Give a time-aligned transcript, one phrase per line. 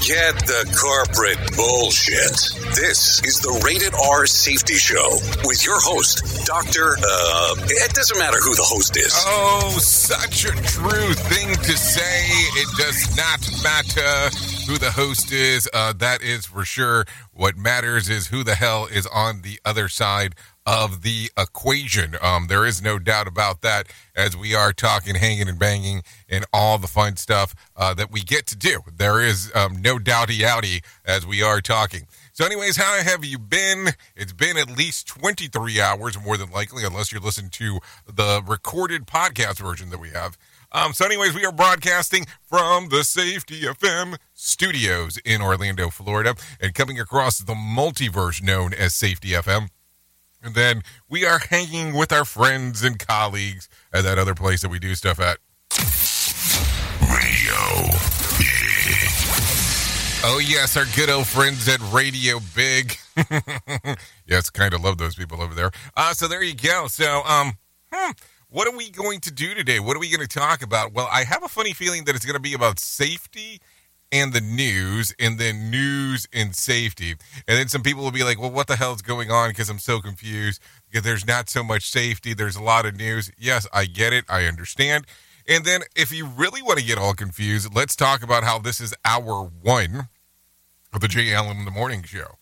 [0.00, 2.32] Forget the corporate bullshit.
[2.74, 6.96] This is the Rated R Safety Show with your host, Dr.
[6.96, 9.12] Uh, it doesn't matter who the host is.
[9.14, 12.22] Oh, such a true thing to say.
[12.56, 14.34] It does not matter
[14.66, 15.68] who the host is.
[15.74, 17.04] Uh, that is for sure.
[17.34, 20.34] What matters is who the hell is on the other side
[20.66, 22.16] of the equation.
[22.20, 26.44] Um, there is no doubt about that as we are talking, hanging, and banging, and
[26.52, 28.80] all the fun stuff uh, that we get to do.
[28.94, 32.06] There is um, no doubty outy as we are talking.
[32.32, 33.88] So, anyways, how have you been?
[34.16, 39.06] It's been at least 23 hours, more than likely, unless you're listening to the recorded
[39.06, 40.38] podcast version that we have.
[40.72, 46.74] Um, so, anyways, we are broadcasting from the Safety FM studios in Orlando, Florida, and
[46.74, 49.68] coming across the multiverse known as Safety FM.
[50.42, 54.70] And then we are hanging with our friends and colleagues at that other place that
[54.70, 55.38] we do stuff at.
[57.08, 58.10] Radio
[60.22, 62.98] Oh, yes, our good old friends at Radio Big.
[64.26, 65.70] yes, kind of love those people over there.
[65.96, 66.88] Uh, so there you go.
[66.88, 67.54] So, um,
[67.90, 68.10] hmm,
[68.50, 69.80] what are we going to do today?
[69.80, 70.92] What are we going to talk about?
[70.92, 73.62] Well, I have a funny feeling that it's going to be about safety
[74.12, 77.12] and the news, and then news and safety.
[77.46, 79.50] And then some people will be like, well, what the hell is going on?
[79.50, 80.60] Because I'm so confused.
[80.88, 83.30] Because there's not so much safety, there's a lot of news.
[83.38, 84.24] Yes, I get it.
[84.28, 85.06] I understand.
[85.48, 88.80] And then if you really want to get all confused, let's talk about how this
[88.80, 90.08] is hour one
[90.92, 92.36] of the Jay Allen in the Morning Show.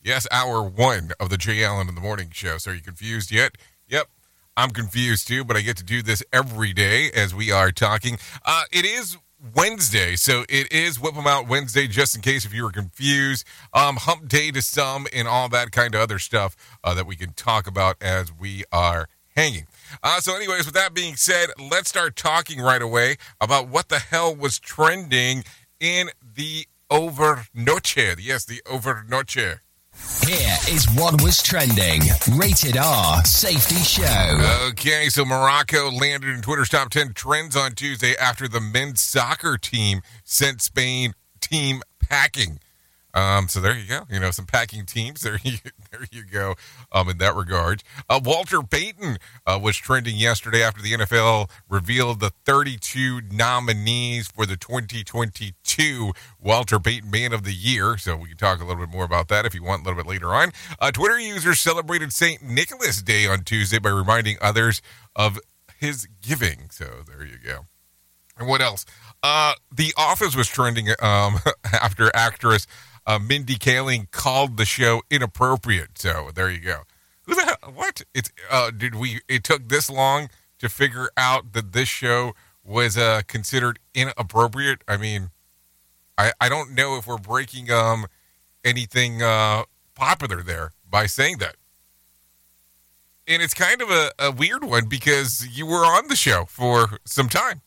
[0.00, 2.58] Yes, hour one of the Jay Allen in the Morning Show.
[2.58, 3.56] So are you confused yet?
[3.88, 4.08] Yep.
[4.56, 8.18] I'm confused too, but I get to do this every day as we are talking.
[8.44, 9.16] Uh, it is
[9.54, 13.46] Wednesday, so it is Whip 'em Out Wednesday, just in case if you were confused.
[13.72, 17.14] Um, hump day to some and all that kind of other stuff uh, that we
[17.14, 19.66] can talk about as we are hanging.
[20.02, 24.00] Uh, so, anyways, with that being said, let's start talking right away about what the
[24.00, 25.44] hell was trending
[25.78, 28.16] in the overnoche.
[28.20, 29.60] Yes, the overnoche.
[30.26, 32.02] Here is what was trending.
[32.36, 34.66] Rated R Safety Show.
[34.70, 39.56] Okay, so Morocco landed in Twitter's top 10 trends on Tuesday after the men's soccer
[39.56, 42.60] team sent Spain team packing.
[43.18, 44.02] Um, so there you go.
[44.08, 45.08] You know, some packing teams.
[45.28, 45.58] There you,
[45.90, 46.54] there you go.
[46.90, 52.20] Um, in that regard, uh, Walter Payton uh, was trending yesterday after the NFL revealed
[52.20, 57.98] the 32 nominees for the 2022 Walter Payton Man of the Year.
[57.98, 60.02] So we can talk a little bit more about that if you want a little
[60.02, 60.52] bit later on.
[60.78, 62.42] Uh, Twitter users celebrated St.
[62.42, 64.80] Nicholas Day on Tuesday by reminding others
[65.14, 65.38] of
[65.76, 66.70] his giving.
[66.70, 67.66] So there you go.
[68.38, 68.86] And what else?
[69.22, 71.40] Uh, the Office was trending um,
[71.72, 72.66] after actress
[73.08, 75.98] uh, Mindy Kaling called the show inappropriate.
[75.98, 76.82] So there you go.
[77.22, 77.72] Who the hell?
[77.74, 78.02] What?
[78.14, 79.20] It's uh, did we?
[79.28, 80.28] It took this long
[80.58, 84.84] to figure out that this show was uh, considered inappropriate.
[84.86, 85.30] I mean,
[86.18, 88.06] I I don't know if we're breaking um
[88.62, 89.62] anything uh
[89.94, 91.56] popular there by saying that.
[93.26, 96.98] And it's kind of a, a weird one because you were on the show for
[97.04, 97.62] some time.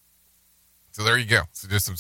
[0.92, 1.44] So there you go.
[1.52, 1.96] So just some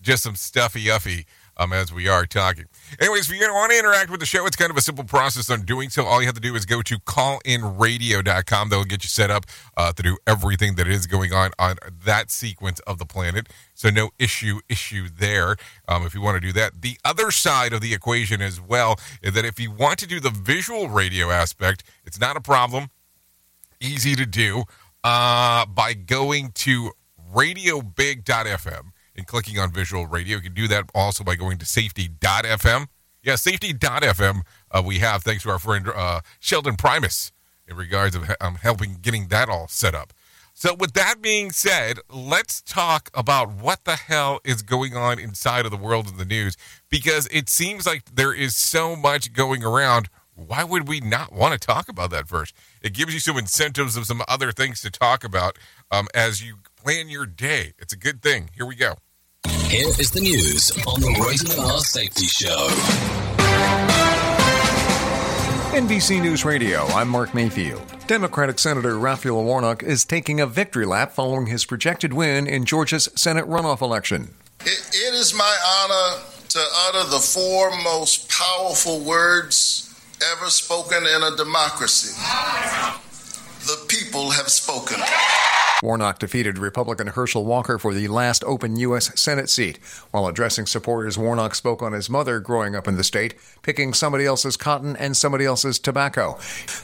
[0.00, 1.24] just some stuffy uffy
[1.56, 2.66] um, as we are talking.
[3.00, 5.50] Anyways, if you want to interact with the show, it's kind of a simple process
[5.50, 6.04] on doing so.
[6.04, 8.68] All you have to do is go to callinradio.com.
[8.68, 9.46] They'll get you set up
[9.76, 13.48] uh, to do everything that is going on on that sequence of the planet.
[13.74, 15.56] So no issue issue there
[15.88, 16.82] um, if you want to do that.
[16.82, 20.20] The other side of the equation as well is that if you want to do
[20.20, 22.90] the visual radio aspect, it's not a problem.
[23.80, 24.64] Easy to do
[25.02, 26.92] uh, by going to
[27.34, 30.36] radiobig.fm and clicking on visual radio.
[30.36, 32.86] You can do that also by going to safety.fm.
[33.22, 37.32] Yeah, safety.fm uh, we have, thanks to our friend uh, Sheldon Primus
[37.66, 40.12] in regards of um, helping getting that all set up.
[40.56, 45.64] So, with that being said, let's talk about what the hell is going on inside
[45.64, 46.56] of the world of the news
[46.88, 50.08] because it seems like there is so much going around.
[50.36, 52.54] Why would we not want to talk about that first?
[52.82, 55.58] It gives you some incentives of some other things to talk about
[55.90, 57.72] um, as you plan your day.
[57.78, 58.50] It's a good thing.
[58.54, 58.94] Here we go.
[59.68, 62.68] Here is the news on the Rated R Safety Show.
[65.74, 67.82] NBC News Radio, I'm Mark Mayfield.
[68.06, 73.08] Democratic Senator Raphael Warnock is taking a victory lap following his projected win in Georgia's
[73.16, 74.34] Senate runoff election.
[74.60, 79.90] It, it is my honor to utter the four most powerful words
[80.36, 82.14] ever spoken in a democracy.
[83.60, 85.00] The people have spoken.
[85.82, 89.18] Warnock defeated Republican Herschel Walker for the last open U.S.
[89.20, 89.78] Senate seat.
[90.10, 94.24] While addressing supporters, Warnock spoke on his mother growing up in the state, picking somebody
[94.24, 96.38] else's cotton and somebody else's tobacco.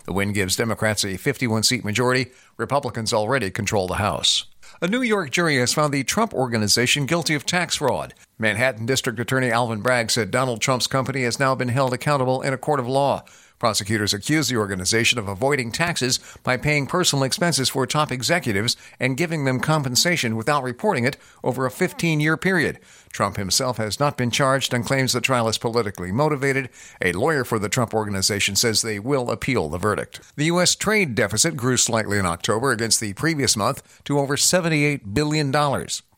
[0.05, 2.33] The win gives Democrats a 51 seat majority.
[2.57, 4.45] Republicans already control the House.
[4.83, 8.15] A New York jury has found the Trump Organization guilty of tax fraud.
[8.39, 12.55] Manhattan District Attorney Alvin Bragg said Donald Trump's company has now been held accountable in
[12.55, 13.23] a court of law.
[13.61, 19.19] Prosecutors accuse the organization of avoiding taxes by paying personal expenses for top executives and
[19.19, 22.81] giving them compensation without reporting it over a 15 year period.
[23.13, 26.71] Trump himself has not been charged and claims the trial is politically motivated.
[27.03, 30.21] A lawyer for the Trump organization says they will appeal the verdict.
[30.37, 30.75] The U.S.
[30.75, 35.51] trade deficit grew slightly in October against the previous month to over $78 billion.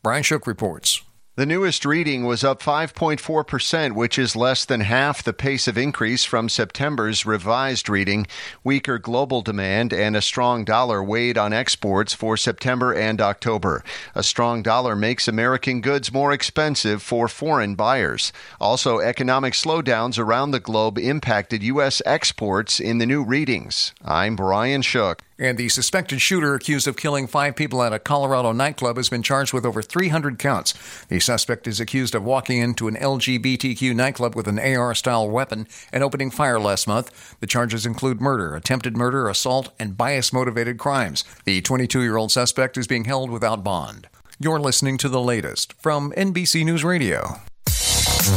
[0.02, 1.02] Brian Shook reports.
[1.34, 6.24] The newest reading was up 5.4%, which is less than half the pace of increase
[6.26, 8.26] from September's revised reading.
[8.62, 13.82] Weaker global demand and a strong dollar weighed on exports for September and October.
[14.14, 18.30] A strong dollar makes American goods more expensive for foreign buyers.
[18.60, 22.02] Also, economic slowdowns around the globe impacted U.S.
[22.04, 23.94] exports in the new readings.
[24.04, 25.22] I'm Brian Shook.
[25.42, 29.24] And the suspected shooter accused of killing five people at a Colorado nightclub has been
[29.24, 30.72] charged with over 300 counts.
[31.08, 35.66] The suspect is accused of walking into an LGBTQ nightclub with an AR style weapon
[35.92, 37.34] and opening fire last month.
[37.40, 41.24] The charges include murder, attempted murder, assault, and bias motivated crimes.
[41.44, 44.06] The 22 year old suspect is being held without bond.
[44.38, 47.40] You're listening to the latest from NBC News Radio.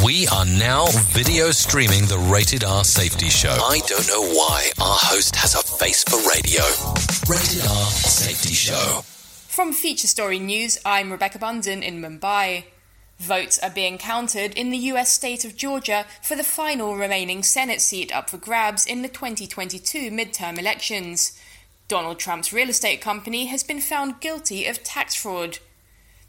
[0.03, 3.51] We are now video streaming the Rated R Safety Show.
[3.51, 6.63] I don't know why our host has a face for radio.
[7.29, 9.01] Rated R Safety Show.
[9.47, 12.63] From Feature Story News, I'm Rebecca Bunden in Mumbai.
[13.19, 17.80] Votes are being counted in the US state of Georgia for the final remaining Senate
[17.80, 21.39] seat up for grabs in the 2022 midterm elections.
[21.87, 25.59] Donald Trump's real estate company has been found guilty of tax fraud.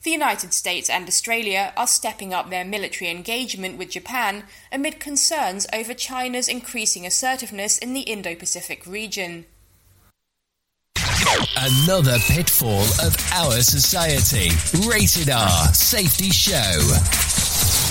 [0.07, 5.67] The United States and Australia are stepping up their military engagement with Japan amid concerns
[5.73, 9.47] over China's increasing assertiveness in the Indo Pacific region.
[11.57, 14.51] Another pitfall of our society.
[14.89, 16.79] Rated R Safety Show.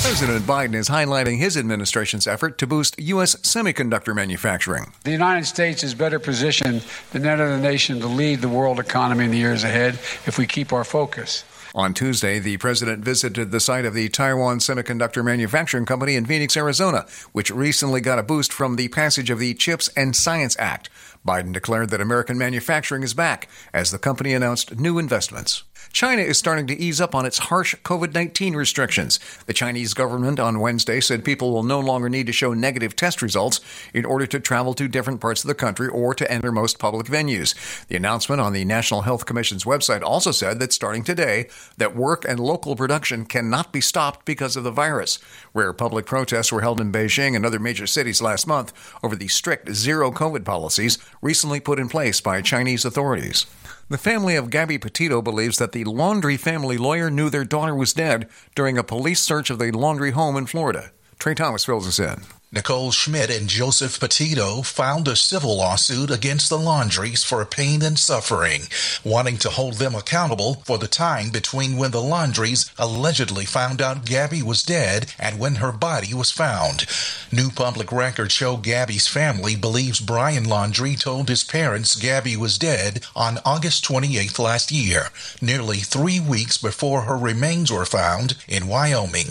[0.08, 3.36] President Biden is highlighting his administration's effort to boost U.S.
[3.38, 4.94] semiconductor manufacturing.
[5.04, 9.26] The United States is better positioned than any other nation to lead the world economy
[9.26, 9.96] in the years ahead
[10.26, 11.44] if we keep our focus.
[11.76, 16.56] On Tuesday, the president visited the site of the Taiwan Semiconductor Manufacturing Company in Phoenix,
[16.56, 20.90] Arizona, which recently got a boost from the passage of the CHIPS and Science Act.
[21.28, 25.64] Biden declared that American manufacturing is back as the company announced new investments.
[25.92, 29.20] China is starting to ease up on its harsh COVID 19 restrictions.
[29.46, 33.22] The Chinese government on Wednesday said people will no longer need to show negative test
[33.22, 33.62] results
[33.94, 37.08] in order to travel to different parts of the country or to enter most public
[37.08, 37.56] venues.
[37.88, 42.26] The announcement on the National Health Commission's website also said that starting today, that work
[42.28, 45.20] and local production cannot be stopped because of the virus.
[45.52, 48.74] Where public protests were held in Beijing and other major cities last month
[49.04, 53.46] over the strict zero COVID policies recently put in place by Chinese authorities.
[53.88, 57.94] The family of Gabby Petito believes that the Laundrie family lawyer knew their daughter was
[57.94, 60.90] dead during a police search of the Laundrie home in Florida.
[61.20, 62.24] Trey Thomas fills us in.
[62.52, 67.98] Nicole Schmidt and Joseph Petito filed a civil lawsuit against the Laundries for pain and
[67.98, 68.62] suffering,
[69.04, 74.06] wanting to hold them accountable for the time between when the Laundries allegedly found out
[74.06, 76.86] Gabby was dead and when her body was found.
[77.32, 83.04] New public records show Gabby's family believes Brian Laundrie told his parents Gabby was dead
[83.16, 85.08] on August 28th last year,
[85.42, 89.28] nearly three weeks before her remains were found in Wyoming.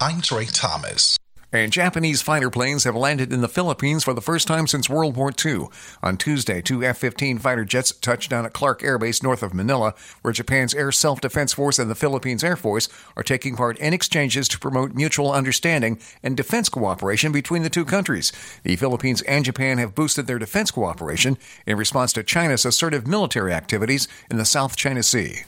[0.00, 1.16] I'm Trey Thomas.
[1.52, 5.16] And Japanese fighter planes have landed in the Philippines for the first time since World
[5.16, 5.68] War II.
[6.02, 9.54] On Tuesday, two F 15 fighter jets touched down at Clark Air Base north of
[9.54, 13.78] Manila, where Japan's Air Self Defense Force and the Philippines Air Force are taking part
[13.78, 18.32] in exchanges to promote mutual understanding and defense cooperation between the two countries.
[18.64, 23.52] The Philippines and Japan have boosted their defense cooperation in response to China's assertive military
[23.52, 25.44] activities in the South China Sea.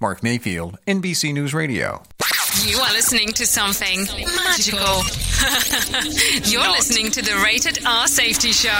[0.00, 2.02] Mark Mayfield, NBC News Radio.
[2.64, 5.02] You are listening to something magical.
[6.50, 8.70] You're listening to the Rated R Safety Show.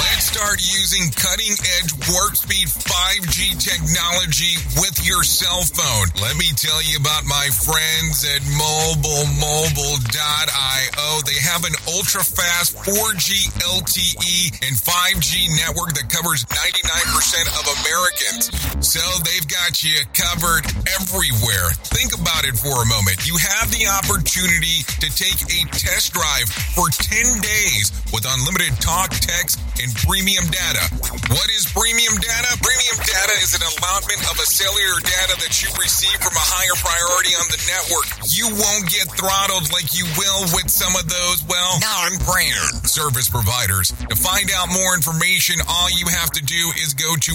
[0.00, 6.08] Let's start using cutting edge warp speed 5G technology with your cell phone.
[6.20, 11.20] Let me tell you about my friends at mobilemobile.io.
[11.28, 18.33] They have an ultra fast 4G LTE and 5G network that covers 99% of Americans.
[18.82, 20.66] So they've got you covered
[20.98, 21.70] everywhere.
[21.94, 23.22] Think about it for a moment.
[23.26, 29.14] You have the opportunity to take a test drive for 10 days with unlimited talk,
[29.22, 30.82] text, and premium data.
[31.30, 32.50] What is premium data?
[32.58, 36.76] Premium data is an allotment of a cellular data that you receive from a higher
[36.78, 38.06] priority on the network.
[38.30, 43.94] You won't get throttled like you will with some of those, well, non-brand service providers.
[44.10, 47.32] To find out more information, all you have to do is go to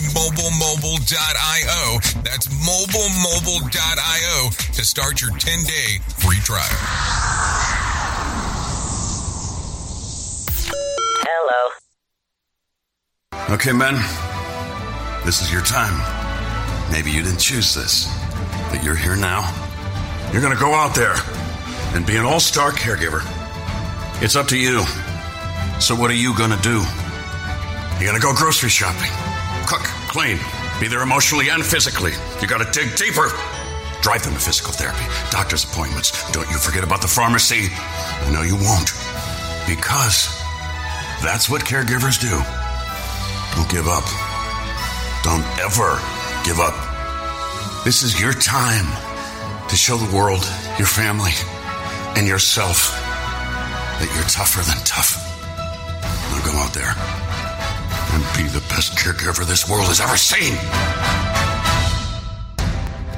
[0.90, 2.00] mobilemobile.io.
[2.24, 6.64] That's mobilemobile.io to start your 10-day free trial.
[11.22, 11.72] Hello.
[13.54, 13.96] Okay, men.
[15.26, 15.94] This is your time.
[16.92, 18.08] Maybe you didn't choose this,
[18.72, 19.48] but you're here now.
[20.32, 21.16] You're gonna go out there
[21.94, 23.22] and be an all star caregiver.
[24.24, 24.84] It's up to you.
[25.80, 26.84] So, what are you gonna do?
[28.00, 29.12] You're gonna go grocery shopping,
[29.68, 30.40] cook, clean,
[30.80, 32.14] be there emotionally and physically.
[32.42, 33.28] You gotta dig deeper.
[34.02, 36.12] Drive them to physical therapy, doctor's appointments.
[36.32, 37.68] Don't you forget about the pharmacy.
[37.68, 38.94] I know you won't.
[39.68, 40.32] Because
[41.22, 42.32] that's what caregivers do.
[43.56, 44.08] Don't give up.
[45.24, 46.00] Don't ever
[46.46, 46.76] give up.
[47.84, 48.88] This is your time
[49.68, 51.32] to show the world, your family,
[52.16, 52.92] and yourself
[54.00, 55.20] that you're tougher than tough.
[56.32, 57.29] Now go out there
[58.12, 60.56] and be the best caregiver this world has ever seen.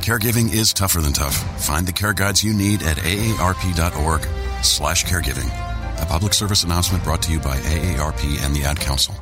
[0.02, 1.36] Caregiving is tougher than tough.
[1.64, 4.22] Find the care guides you need at aarp.org
[4.64, 5.48] slash caregiving.
[6.02, 9.14] A public service announcement brought to you by AARP and the Ad Council.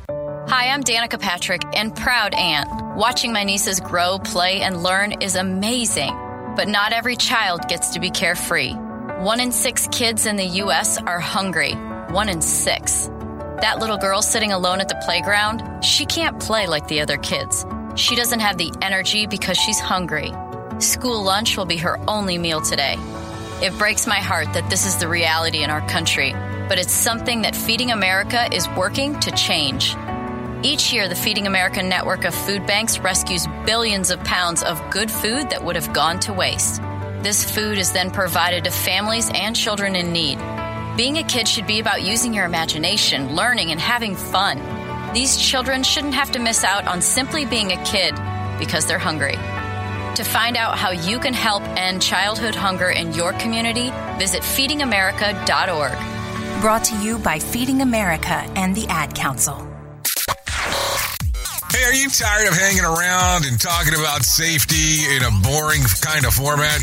[0.48, 2.96] Hi, I'm Danica Patrick and proud aunt.
[2.96, 6.10] Watching my nieces grow, play, and learn is amazing.
[6.56, 8.72] But not every child gets to be carefree.
[9.20, 10.98] One in six kids in the U.S.
[10.98, 11.74] are hungry.
[12.08, 13.08] One in six.
[13.60, 17.66] That little girl sitting alone at the playground, she can't play like the other kids.
[17.94, 20.32] She doesn't have the energy because she's hungry.
[20.78, 22.96] School lunch will be her only meal today.
[23.62, 26.32] It breaks my heart that this is the reality in our country,
[26.70, 29.94] but it's something that Feeding America is working to change.
[30.62, 35.10] Each year, the Feeding America network of food banks rescues billions of pounds of good
[35.10, 36.80] food that would have gone to waste.
[37.20, 40.38] This food is then provided to families and children in need.
[41.00, 44.60] Being a kid should be about using your imagination, learning, and having fun.
[45.14, 48.14] These children shouldn't have to miss out on simply being a kid
[48.58, 49.36] because they're hungry.
[50.16, 56.60] To find out how you can help end childhood hunger in your community, visit feedingamerica.org.
[56.60, 59.56] Brought to you by Feeding America and the Ad Council.
[61.72, 66.26] Hey, are you tired of hanging around and talking about safety in a boring kind
[66.26, 66.82] of format?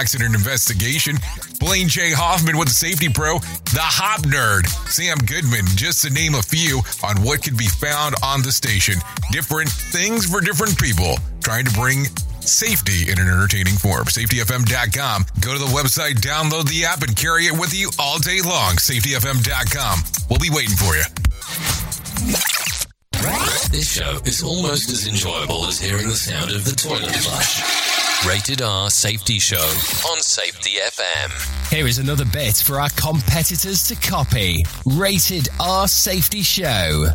[0.00, 1.16] accident investigation,
[1.58, 2.12] Blaine J.
[2.12, 3.38] Hoffman with the Safety Pro,
[3.76, 8.14] The Hop Nerd, Sam Goodman, just to name a few on what could be found
[8.24, 8.96] on the station.
[9.30, 12.06] Different things for different people, trying to bring
[12.40, 14.06] Safety in an entertaining form.
[14.06, 15.26] SafetyFM.com.
[15.40, 18.80] Go to the website, download the app, and carry it with you all day long.
[18.80, 19.98] SafetyFM.com.
[20.30, 21.04] We'll be waiting for you.
[23.70, 27.89] This show is almost as enjoyable as hearing the sound of the toilet flush.
[28.28, 31.70] Rated R Safety Show on Safety FM.
[31.70, 34.62] Here is another bit for our competitors to copy.
[34.84, 37.06] Rated R Safety Show.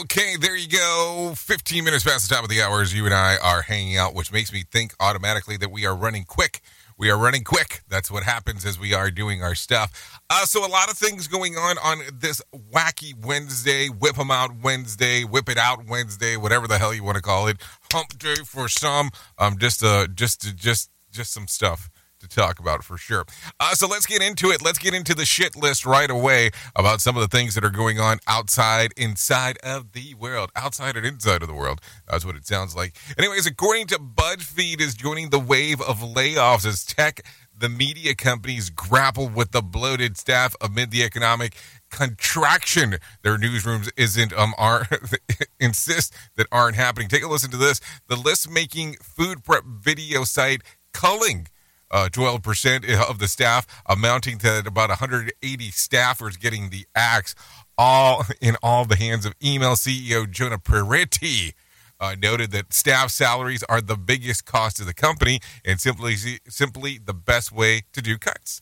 [0.00, 1.34] Okay, there you go.
[1.36, 2.92] 15 minutes past the top of the hours.
[2.92, 6.24] you and I are hanging out, which makes me think automatically that we are running
[6.24, 6.60] quick.
[6.98, 7.82] We are running quick.
[7.88, 10.18] That's what happens as we are doing our stuff.
[10.30, 12.40] Uh, so, a lot of things going on on this
[12.72, 17.16] wacky Wednesday, whip 'em out Wednesday, whip it out Wednesday, whatever the hell you want
[17.16, 17.58] to call it.
[17.92, 19.10] Hump day for some.
[19.38, 21.90] Um, just uh, just just just some stuff
[22.28, 23.24] to talk about for sure.
[23.60, 24.62] Uh, so let's get into it.
[24.62, 27.70] Let's get into the shit list right away about some of the things that are
[27.70, 31.80] going on outside, inside of the world, outside and inside of the world.
[32.08, 32.96] That's what it sounds like.
[33.18, 37.20] Anyways, according to BuzzFeed, is joining the wave of layoffs as tech.
[37.58, 41.56] The media companies grapple with the bloated staff amid the economic
[41.90, 42.96] contraction.
[43.22, 44.86] Their newsrooms isn't um are
[45.60, 47.08] insist that aren't happening.
[47.08, 47.80] Take a listen to this.
[48.08, 51.48] The list making food prep video site culling
[51.90, 57.34] uh, 12% of the staff, amounting to about 180 staffers getting the axe,
[57.78, 61.54] all in all the hands of email CEO Jonah Peretti.
[61.98, 66.14] Uh, noted that staff salaries are the biggest cost of the company and simply
[66.46, 68.60] simply the best way to do cuts.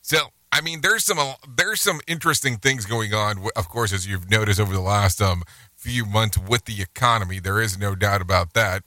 [0.00, 1.18] So, I mean, there's some
[1.56, 3.44] there's some interesting things going on.
[3.56, 5.42] Of course, as you've noticed over the last um,
[5.74, 8.84] few months with the economy, there is no doubt about that.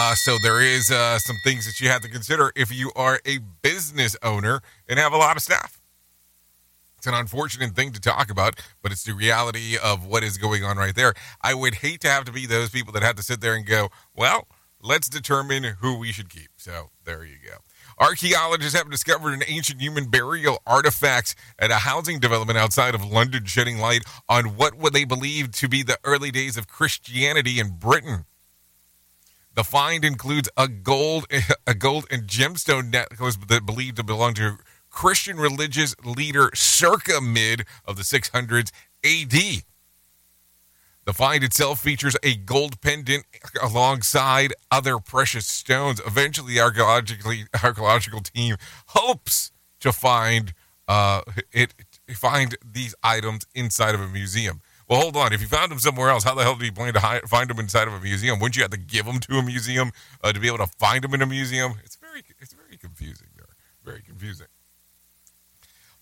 [0.00, 3.18] Uh, so there is uh, some things that you have to consider if you are
[3.26, 5.80] a business owner and have a lot of staff.
[6.98, 10.62] It's an unfortunate thing to talk about, but it's the reality of what is going
[10.62, 11.14] on right there.
[11.42, 13.66] I would hate to have to be those people that have to sit there and
[13.66, 14.46] go, well,
[14.80, 16.50] let's determine who we should keep.
[16.58, 17.56] So there you go.
[17.98, 23.46] Archaeologists have discovered an ancient human burial artifact at a housing development outside of London,
[23.46, 28.26] shedding light on what they believe to be the early days of Christianity in Britain.
[29.58, 31.26] The find includes a gold,
[31.66, 37.66] a gold and gemstone necklace that believed to belong to Christian religious leader circa mid
[37.84, 38.70] of the 600s
[39.04, 39.64] AD.
[41.06, 43.24] The find itself features a gold pendant
[43.60, 46.00] alongside other precious stones.
[46.06, 48.54] Eventually, the archaeologically, archaeological team
[48.86, 50.54] hopes to find
[50.86, 51.74] uh, it
[52.10, 54.60] find these items inside of a museum.
[54.88, 55.32] Well, hold on.
[55.32, 57.50] If you found them somewhere else, how the hell do you plan to hi- find
[57.50, 58.38] them inside of a museum?
[58.38, 59.92] Wouldn't you have to give them to a museum
[60.24, 61.74] uh, to be able to find them in a museum?
[61.84, 63.48] It's very, it's very confusing there.
[63.84, 64.46] Very confusing.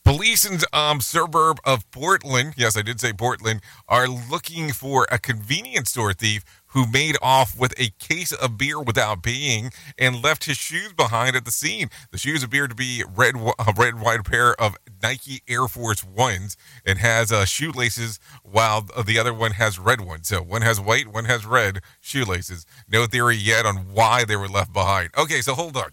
[0.04, 5.18] Police in um, suburb of Portland, yes, I did say Portland, are looking for a
[5.18, 6.44] convenience store thief
[6.76, 11.34] who made off with a case of beer without paying and left his shoes behind
[11.34, 11.88] at the scene.
[12.10, 16.54] The shoes appear to be red, a red white pair of Nike Air Force Ones
[16.84, 20.28] and has uh, shoelaces, while the other one has red ones.
[20.28, 22.66] So one has white, one has red shoelaces.
[22.86, 25.12] No theory yet on why they were left behind.
[25.16, 25.92] Okay, so hold on.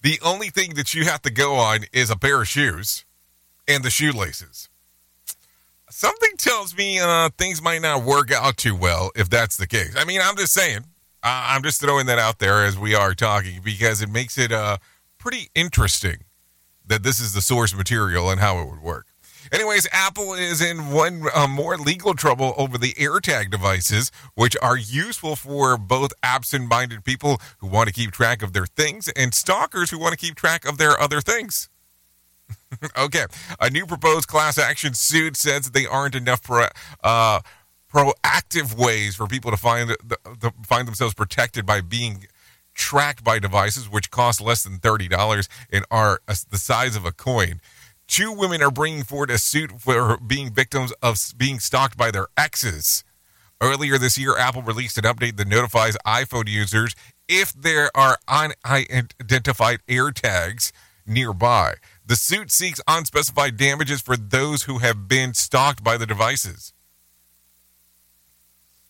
[0.00, 3.04] The only thing that you have to go on is a pair of shoes
[3.68, 4.70] and the shoelaces.
[5.94, 9.94] Something tells me uh, things might not work out too well if that's the case.
[9.94, 10.86] I mean, I'm just saying.
[11.22, 14.52] Uh, I'm just throwing that out there as we are talking because it makes it
[14.52, 14.78] uh,
[15.18, 16.24] pretty interesting
[16.86, 19.08] that this is the source material and how it would work.
[19.52, 24.78] Anyways, Apple is in one uh, more legal trouble over the AirTag devices, which are
[24.78, 29.34] useful for both absent minded people who want to keep track of their things and
[29.34, 31.68] stalkers who want to keep track of their other things.
[32.98, 33.26] okay,
[33.60, 36.66] a new proposed class action suit says that they aren't enough pro,
[37.02, 37.40] uh,
[37.92, 39.94] proactive ways for people to find
[40.40, 42.26] to find themselves protected by being
[42.74, 47.60] tracked by devices which cost less than $30 and are the size of a coin.
[48.06, 52.28] Two women are bringing forward a suit for being victims of being stalked by their
[52.36, 53.04] exes.
[53.60, 56.96] Earlier this year, Apple released an update that notifies iPhone users
[57.28, 60.72] if there are unidentified AirTags
[61.06, 61.74] nearby.
[62.12, 66.74] The suit seeks unspecified damages for those who have been stalked by the devices.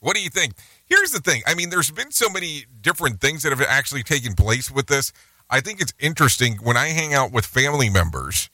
[0.00, 0.54] What do you think?
[0.86, 1.42] Here's the thing.
[1.46, 5.12] I mean, there's been so many different things that have actually taken place with this.
[5.48, 8.50] I think it's interesting when I hang out with family members,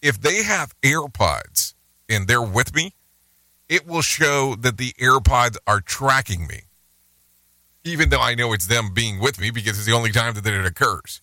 [0.00, 1.74] if they have AirPods
[2.08, 2.94] and they're with me,
[3.68, 6.60] it will show that the AirPods are tracking me.
[7.82, 10.46] Even though I know it's them being with me because it's the only time that
[10.46, 11.22] it occurs.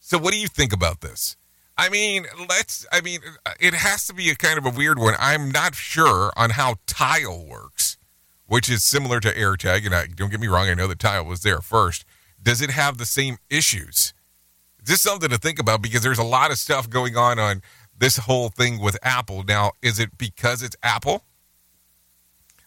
[0.00, 1.38] So, what do you think about this?
[1.80, 3.20] I mean, let's, I mean,
[3.58, 5.14] it has to be a kind of a weird one.
[5.18, 7.96] I'm not sure on how tile works
[8.50, 9.86] which is similar to AirTag.
[9.86, 12.04] And I, don't get me wrong, I know that tile was there first.
[12.42, 14.12] Does it have the same issues?
[14.84, 17.62] Just something to think about because there's a lot of stuff going on on
[17.96, 19.44] this whole thing with Apple.
[19.44, 21.22] Now, is it because it's Apple?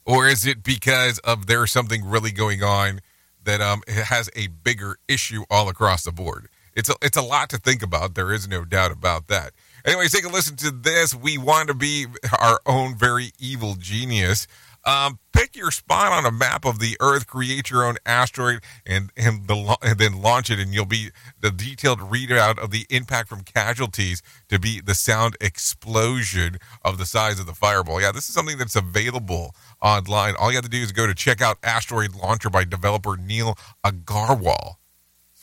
[0.06, 3.02] Or is it because of there's something really going on
[3.44, 6.48] that um, has a bigger issue all across the board?
[6.76, 8.16] It's a, it's a lot to think about.
[8.16, 9.52] There is no doubt about that.
[9.86, 11.14] Anyways, take a listen to this.
[11.14, 12.06] We want to be
[12.40, 14.48] our own very evil genius.
[14.86, 19.12] Um, pick your spot on a map of the Earth, create your own asteroid, and
[19.16, 23.30] and, the, and then launch it, and you'll be the detailed readout of the impact
[23.30, 28.02] from casualties to be the sound explosion of the size of the fireball.
[28.02, 30.36] Yeah, this is something that's available online.
[30.38, 33.58] All you have to do is go to check out Asteroid Launcher by developer Neal
[33.86, 34.76] Agarwal.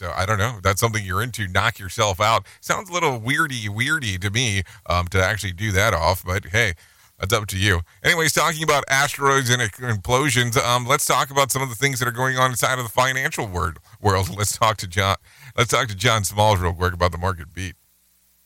[0.00, 0.54] So I don't know.
[0.56, 1.46] If that's something you're into.
[1.46, 2.46] Knock yourself out.
[2.62, 6.24] Sounds a little weirdy, weirdy to me um, to actually do that off.
[6.24, 6.72] But hey,
[7.18, 7.82] that's up to you.
[8.02, 12.08] Anyways, talking about asteroids and implosions, um, let's talk about some of the things that
[12.08, 13.78] are going on inside of the financial world.
[14.00, 14.34] World.
[14.38, 15.16] Let's talk to John.
[15.54, 17.74] Let's talk to John Smalls real quick about the market beat.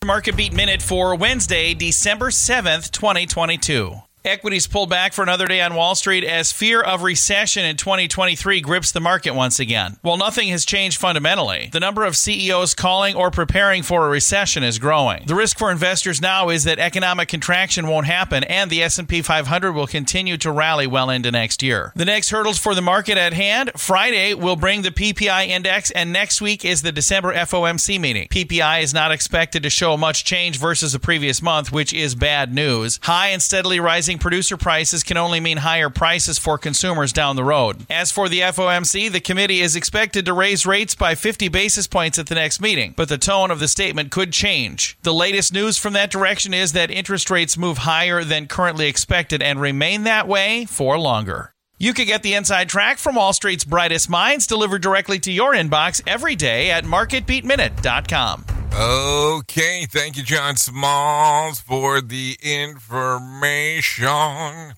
[0.05, 3.95] Market beat minute for Wednesday, December seventh, twenty twenty two.
[4.27, 8.63] Equities pulled back for another day on Wall Street as fear of recession in 2023
[8.63, 9.99] grips the market once again.
[10.01, 14.63] While nothing has changed fundamentally, the number of CEOs calling or preparing for a recession
[14.63, 15.27] is growing.
[15.27, 19.73] The risk for investors now is that economic contraction won't happen and the S&P 500
[19.73, 21.93] will continue to rally well into next year.
[21.95, 26.15] The next hurdles for the market at hand, Friday will bring the PPI index and
[26.15, 28.29] next week is the December FOMC meeting.
[28.29, 32.55] PPI is not expected to show much change versus the previous month, which is bad
[32.55, 32.99] news.
[33.03, 33.81] High and steadily
[34.15, 37.85] rising producer prices can only mean higher prices for consumers down the road.
[37.91, 42.19] As for the FOMC, the committee is expected to raise rates by 50 basis points
[42.19, 44.97] at the next meeting, but the tone of the statement could change.
[45.03, 49.43] The latest news from that direction is that interest rates move higher than currently expected
[49.43, 51.54] and remain that way for longer.
[51.77, 55.55] You can get the inside track from Wall Street's brightest minds delivered directly to your
[55.55, 58.45] inbox every day at marketbeatminute.com.
[58.73, 64.07] Okay, thank you, John Smalls, for the information.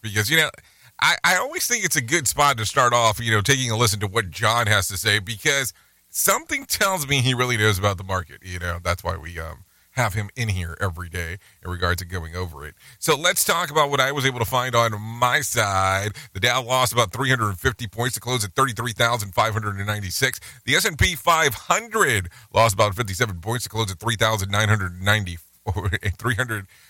[0.01, 0.49] Because, you know,
[0.99, 3.77] I, I always think it's a good spot to start off, you know, taking a
[3.77, 5.75] listen to what John has to say because
[6.09, 8.39] something tells me he really knows about the market.
[8.43, 9.66] You know, that's why we um,
[9.97, 12.75] have him in here every day in regards to going over it.
[12.99, 16.13] So let's talk about what I was able to find on my side.
[16.35, 20.41] The Dow lost about 350 points to close at 33,596.
[20.65, 25.39] The S&P 500 lost about 57 points to close at 3,990
[26.19, 26.67] 300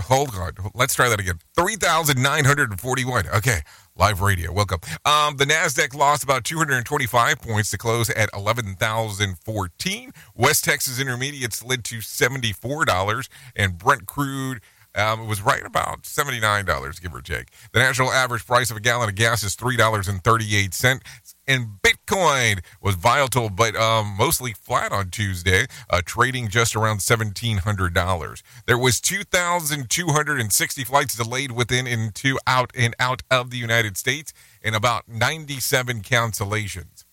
[0.00, 0.52] Hold on.
[0.74, 1.38] Let's try that again.
[1.56, 3.28] 3,941.
[3.28, 3.60] Okay.
[3.96, 4.52] Live radio.
[4.52, 4.80] Welcome.
[5.04, 10.12] Um, the NASDAQ lost about 225 points to close at 11,014.
[10.34, 14.60] West Texas Intermediate slid to $74, and Brent crude
[14.96, 17.48] um, was right about $79, give or take.
[17.72, 21.00] The national average price of a gallon of gas is $3.38.
[21.46, 28.42] And Bitcoin was volatile, but um, mostly flat on Tuesday, uh, trading just around $1,700.
[28.66, 34.32] There was 2,260 flights delayed within and to out and out of the United States,
[34.62, 37.04] and about 97 cancellations.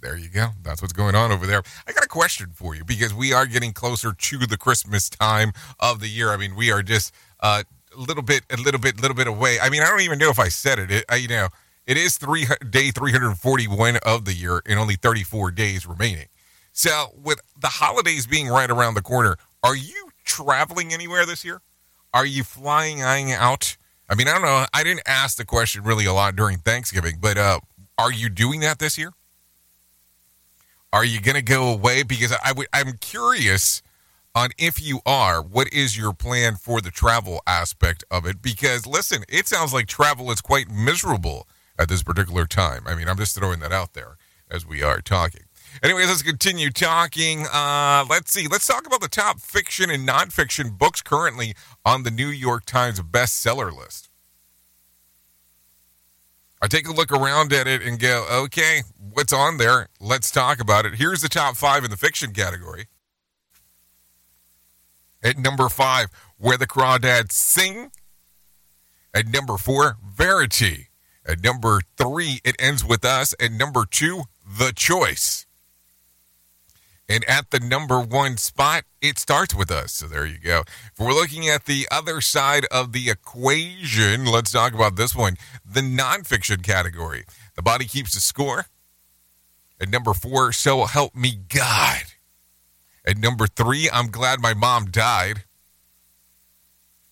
[0.00, 0.48] There you go.
[0.62, 1.62] That's what's going on over there.
[1.86, 5.52] I got a question for you because we are getting closer to the Christmas time
[5.80, 6.30] of the year.
[6.30, 7.64] I mean, we are just uh,
[7.96, 9.58] a little bit, a little bit, a little bit away.
[9.60, 10.90] I mean, I don't even know if I said it.
[10.90, 11.48] it I, you know,
[11.88, 16.26] it is three day 341 of the year and only 34 days remaining.
[16.70, 21.62] So, with the holidays being right around the corner, are you traveling anywhere this year?
[22.12, 23.78] Are you flying out?
[24.08, 24.66] I mean, I don't know.
[24.72, 27.60] I didn't ask the question really a lot during Thanksgiving, but uh,
[27.96, 29.12] are you doing that this year?
[30.92, 32.02] Are you going to go away?
[32.02, 33.82] Because I w- I'm curious
[34.34, 38.40] on if you are, what is your plan for the travel aspect of it?
[38.42, 41.48] Because listen, it sounds like travel is quite miserable
[41.78, 42.82] at this particular time.
[42.86, 44.16] I mean, I'm just throwing that out there
[44.50, 45.42] as we are talking.
[45.82, 47.46] Anyways, let's continue talking.
[47.52, 48.48] Uh, let's see.
[48.48, 53.00] Let's talk about the top fiction and nonfiction books currently on the New York Times
[53.00, 54.08] bestseller list.
[56.60, 59.88] I take a look around at it and go, okay, what's on there?
[60.00, 60.94] Let's talk about it.
[60.94, 62.86] Here's the top five in the fiction category.
[65.22, 67.92] At number five, Where the Crawdads Sing.
[69.14, 70.88] At number four, Verity.
[71.28, 73.34] At number three, It Ends With Us.
[73.38, 75.46] At number two, The Choice.
[77.06, 79.92] And at the number one spot, it starts with us.
[79.92, 80.60] So there you go.
[80.60, 85.36] If we're looking at the other side of the equation, let's talk about this one
[85.64, 87.24] the nonfiction category.
[87.56, 88.66] The body keeps the score.
[89.80, 92.02] At number four, So Help Me God.
[93.06, 95.44] At number three, I'm glad my mom died.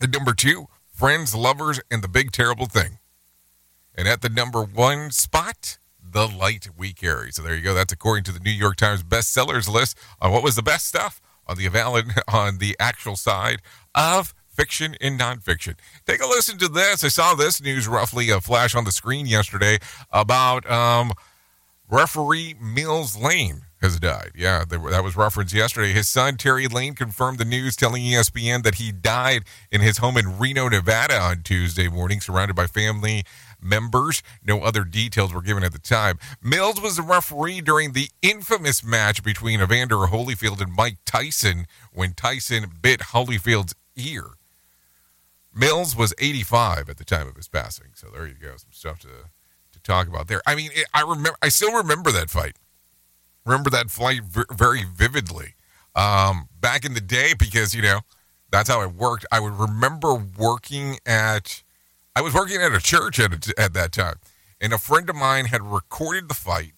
[0.00, 2.98] At number two, Friends, Lovers, and the Big Terrible Thing.
[3.96, 7.32] And at the number one spot, the light we carry.
[7.32, 7.74] So there you go.
[7.74, 11.20] That's according to the New York Times bestsellers list on what was the best stuff
[11.46, 13.60] on the valid on the actual side
[13.94, 15.76] of fiction and nonfiction.
[16.06, 17.04] Take a listen to this.
[17.04, 19.78] I saw this news roughly a flash on the screen yesterday
[20.10, 21.12] about um,
[21.90, 24.32] referee Mills Lane has died.
[24.34, 25.92] Yeah, that was referenced yesterday.
[25.92, 30.16] His son, Terry Lane, confirmed the news, telling ESPN that he died in his home
[30.16, 33.24] in Reno, Nevada on Tuesday morning, surrounded by family
[33.66, 34.22] members.
[34.44, 36.18] No other details were given at the time.
[36.42, 42.12] Mills was the referee during the infamous match between Evander Holyfield and Mike Tyson when
[42.12, 44.24] Tyson bit Holyfield's ear.
[45.54, 47.88] Mills was 85 at the time of his passing.
[47.94, 48.56] So there you go.
[48.56, 49.08] Some stuff to
[49.72, 50.42] to talk about there.
[50.46, 52.56] I mean, it, I remember I still remember that fight.
[53.44, 55.54] Remember that fight v- very vividly.
[55.94, 58.00] Um, back in the day because, you know,
[58.50, 59.24] that's how it worked.
[59.32, 61.62] I would remember working at
[62.16, 64.14] I was working at a church at, at that time,
[64.58, 66.72] and a friend of mine had recorded the fight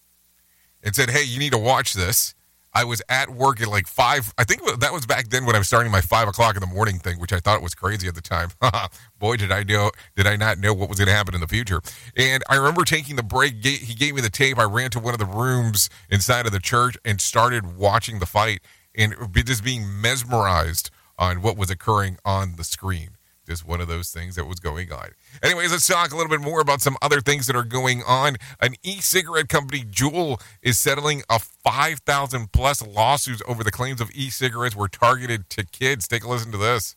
[0.83, 2.35] and said, "Hey, you need to watch this."
[2.73, 4.33] I was at work at like five.
[4.37, 6.67] I think that was back then when I was starting my five o'clock in the
[6.67, 8.49] morning thing, which I thought was crazy at the time.
[9.17, 9.91] Boy, did I know!
[10.17, 11.81] Did I not know what was going to happen in the future?
[12.17, 13.63] And I remember taking the break.
[13.63, 14.59] He gave me the tape.
[14.59, 18.25] I ran to one of the rooms inside of the church and started watching the
[18.25, 18.59] fight
[18.93, 23.11] and just being mesmerized on what was occurring on the screen.
[23.49, 25.09] Just one of those things that was going on.
[25.41, 28.37] Anyways, let's talk a little bit more about some other things that are going on.
[28.61, 34.75] An e-cigarette company, Juul, is settling a 5,000 plus lawsuits over the claims of e-cigarettes
[34.75, 36.07] were targeted to kids.
[36.07, 36.95] Take a listen to this.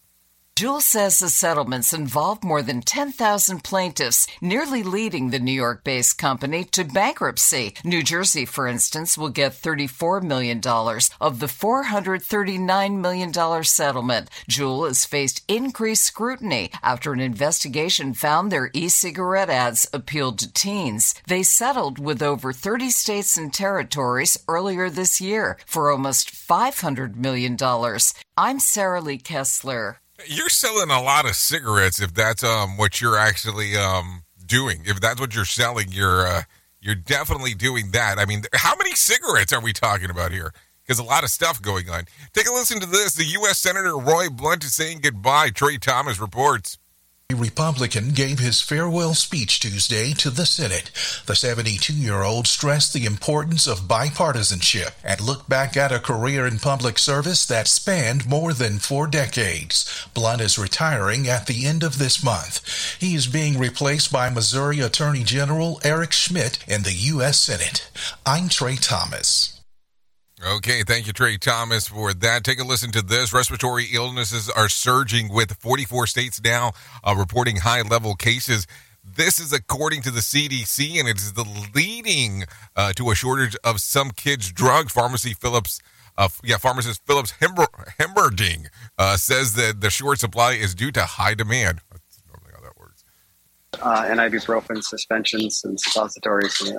[0.62, 6.18] Juul says the settlements involve more than 10,000 plaintiffs, nearly leading the New York based
[6.18, 7.74] company to bankruptcy.
[7.82, 10.58] New Jersey, for instance, will get $34 million
[11.20, 14.30] of the $439 million settlement.
[14.48, 20.52] Juul has faced increased scrutiny after an investigation found their e cigarette ads appealed to
[20.52, 21.16] teens.
[21.26, 27.58] They settled with over 30 states and territories earlier this year for almost $500 million.
[28.38, 29.98] I'm Sarah Lee Kessler.
[30.26, 34.82] You're selling a lot of cigarettes if that's um what you're actually um doing.
[34.84, 36.42] If that's what you're selling, you're uh,
[36.80, 38.18] you're definitely doing that.
[38.18, 40.52] I mean, how many cigarettes are we talking about here?
[40.82, 42.04] Because a lot of stuff going on.
[42.32, 43.14] Take a listen to this.
[43.14, 43.58] The U.S.
[43.58, 45.50] Senator Roy Blunt is saying goodbye.
[45.50, 46.78] Trey Thomas reports.
[47.34, 50.90] Republican gave his farewell speech Tuesday to the Senate.
[51.26, 56.46] The 72 year old stressed the importance of bipartisanship and looked back at a career
[56.46, 60.06] in public service that spanned more than four decades.
[60.14, 62.60] Blunt is retiring at the end of this month.
[62.98, 67.38] He is being replaced by Missouri Attorney General Eric Schmitt in the U.S.
[67.38, 67.88] Senate.
[68.26, 69.61] I'm Trey Thomas.
[70.44, 72.42] Okay, thank you, Trey Thomas, for that.
[72.42, 73.32] Take a listen to this.
[73.32, 76.72] Respiratory illnesses are surging with 44 states now
[77.04, 78.66] uh, reporting high level cases.
[79.04, 82.42] This is according to the CDC, and it is the leading
[82.74, 84.90] uh, to a shortage of some kids' drug.
[84.90, 85.80] Pharmacy Phillips,
[86.18, 87.68] uh, yeah, pharmacist Phillips Hember,
[88.00, 88.66] Hemberding
[88.98, 91.82] uh, says that the short supply is due to high demand.
[91.92, 93.04] That's normally how that works.
[93.80, 96.72] Uh, and ibuprofen suspensions and suppositories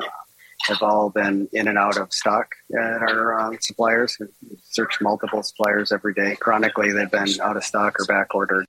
[0.67, 4.17] have all been in and out of stock at our um, suppliers.
[4.19, 4.27] We
[4.61, 6.35] search multiple suppliers every day.
[6.35, 8.65] Chronically, they've been out of stock or back ordered.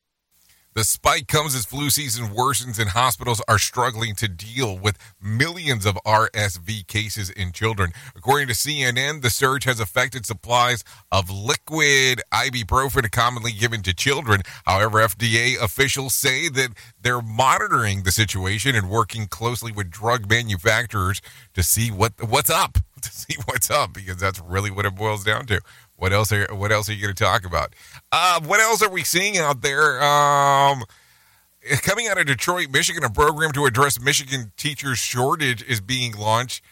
[0.74, 5.86] The spike comes as flu season worsens and hospitals are struggling to deal with millions
[5.86, 7.92] of RSV cases in children.
[8.16, 10.82] According to CNN, the surge has affected supplies
[11.12, 14.42] of liquid ibuprofen commonly given to children.
[14.64, 21.22] However, FDA officials say that they're monitoring the situation and working closely with drug manufacturers
[21.54, 25.22] to see what what's up, to see what's up because that's really what it boils
[25.22, 25.60] down to.
[26.04, 27.74] What else are What else are you going to talk about?
[28.12, 30.04] Uh, what else are we seeing out there?
[30.04, 30.84] Um,
[31.80, 36.62] coming out of Detroit, Michigan, a program to address Michigan teachers shortage is being launched.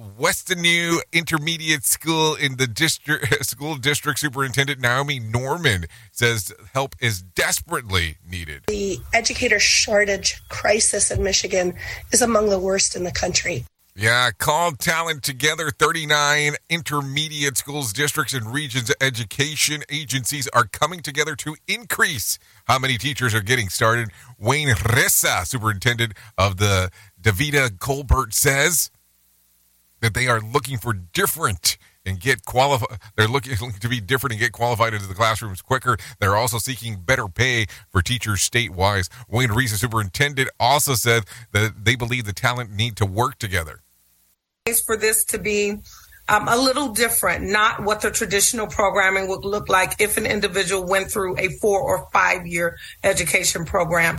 [0.00, 8.16] Washtenaw Intermediate School in the district school district superintendent Naomi Norman says help is desperately
[8.28, 8.64] needed.
[8.66, 11.74] The educator shortage crisis in Michigan
[12.10, 13.64] is among the worst in the country.
[13.94, 15.70] Yeah, called Talent Together.
[15.70, 22.96] 39 intermediate schools, districts, and regions education agencies are coming together to increase how many
[22.96, 24.08] teachers are getting started.
[24.38, 28.90] Wayne RESA, superintendent of the Daveda Colbert, says
[30.00, 32.98] that they are looking for different and get qualified.
[33.16, 35.96] They're looking to be different and get qualified into the classrooms quicker.
[36.20, 39.08] They're also seeking better pay for teachers statewide.
[39.28, 43.80] Wayne Reese, superintendent, also said that they believe the talent need to work together.
[44.86, 45.78] For this to be
[46.28, 50.86] um, a little different, not what the traditional programming would look like if an individual
[50.86, 54.18] went through a four or five year education program.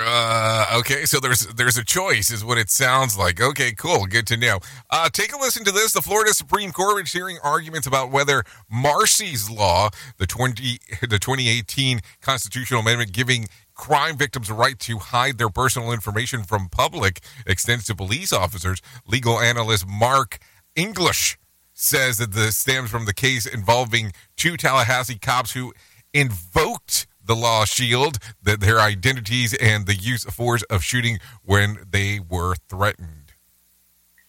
[0.00, 3.40] Uh, okay, so there's there's a choice, is what it sounds like.
[3.40, 4.60] Okay, cool, good to know.
[4.90, 5.92] Uh, take a listen to this.
[5.92, 12.00] The Florida Supreme Court is hearing arguments about whether Marsy's law, the twenty the 2018
[12.20, 17.84] constitutional amendment giving crime victims a right to hide their personal information from public, extends
[17.86, 18.80] to police officers.
[19.04, 20.38] Legal analyst Mark
[20.76, 21.38] English
[21.72, 25.72] says that this stems from the case involving two Tallahassee cops who
[26.14, 31.78] invoked the law shield that their identities and the use of force of shooting when
[31.88, 33.32] they were threatened.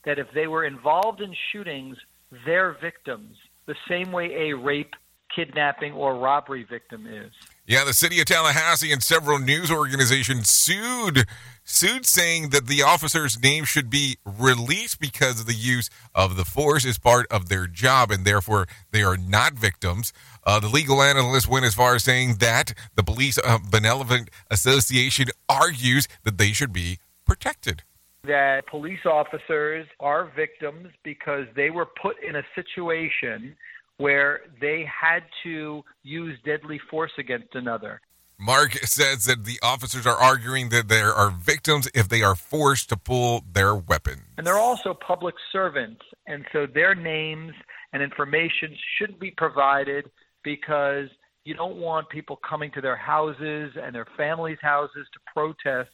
[0.06, 1.98] That if they were involved in shootings,
[2.46, 3.36] they're victims,
[3.66, 4.94] the same way a rape,
[5.36, 7.32] kidnapping, or robbery victim is.
[7.66, 11.26] Yeah, the city of Tallahassee and several news organizations sued
[11.64, 16.46] sued saying that the officers' name should be released because of the use of the
[16.46, 20.12] force is part of their job and therefore they are not victims.
[20.50, 25.28] Uh, the legal analyst went as far as saying that the Police uh, Benevolent Association
[25.48, 27.84] argues that they should be protected.
[28.24, 33.56] That police officers are victims because they were put in a situation
[33.98, 38.02] where they had to use deadly force against another.
[38.40, 42.90] Mark says that the officers are arguing that there are victims if they are forced
[42.90, 44.24] to pull their weapon.
[44.40, 47.54] And they're also public servants, and so their names
[47.94, 50.10] and information shouldn't be provided
[50.44, 51.10] because
[51.44, 55.90] you don't want people coming to their houses and their families' houses to protest.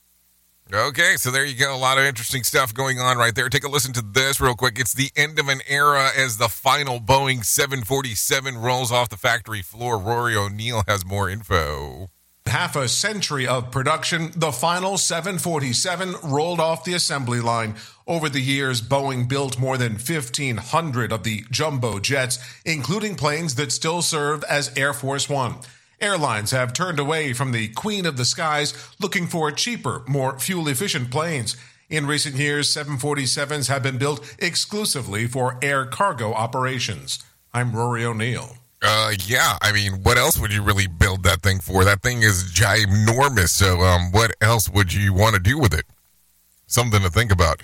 [0.73, 1.75] Okay, so there you go.
[1.75, 3.49] A lot of interesting stuff going on right there.
[3.49, 4.79] Take a listen to this real quick.
[4.79, 9.62] It's the end of an era as the final Boeing 747 rolls off the factory
[9.62, 9.99] floor.
[9.99, 12.08] Rory O'Neill has more info.
[12.47, 17.75] Half a century of production, the final 747 rolled off the assembly line.
[18.08, 23.71] Over the years, Boeing built more than 1,500 of the jumbo jets, including planes that
[23.71, 25.55] still serve as Air Force One.
[25.99, 30.67] Airlines have turned away from the Queen of the Skies, looking for cheaper, more fuel
[30.67, 31.58] efficient planes.
[31.89, 37.23] In recent years, 747s have been built exclusively for air cargo operations.
[37.53, 38.58] I'm Rory O'Neill.
[38.86, 39.58] Uh, yeah.
[39.62, 41.84] I mean, what else would you really build that thing for?
[41.84, 43.50] That thing is ginormous.
[43.50, 45.86] So, um, what else would you want to do with it?
[46.67, 47.62] Something to think about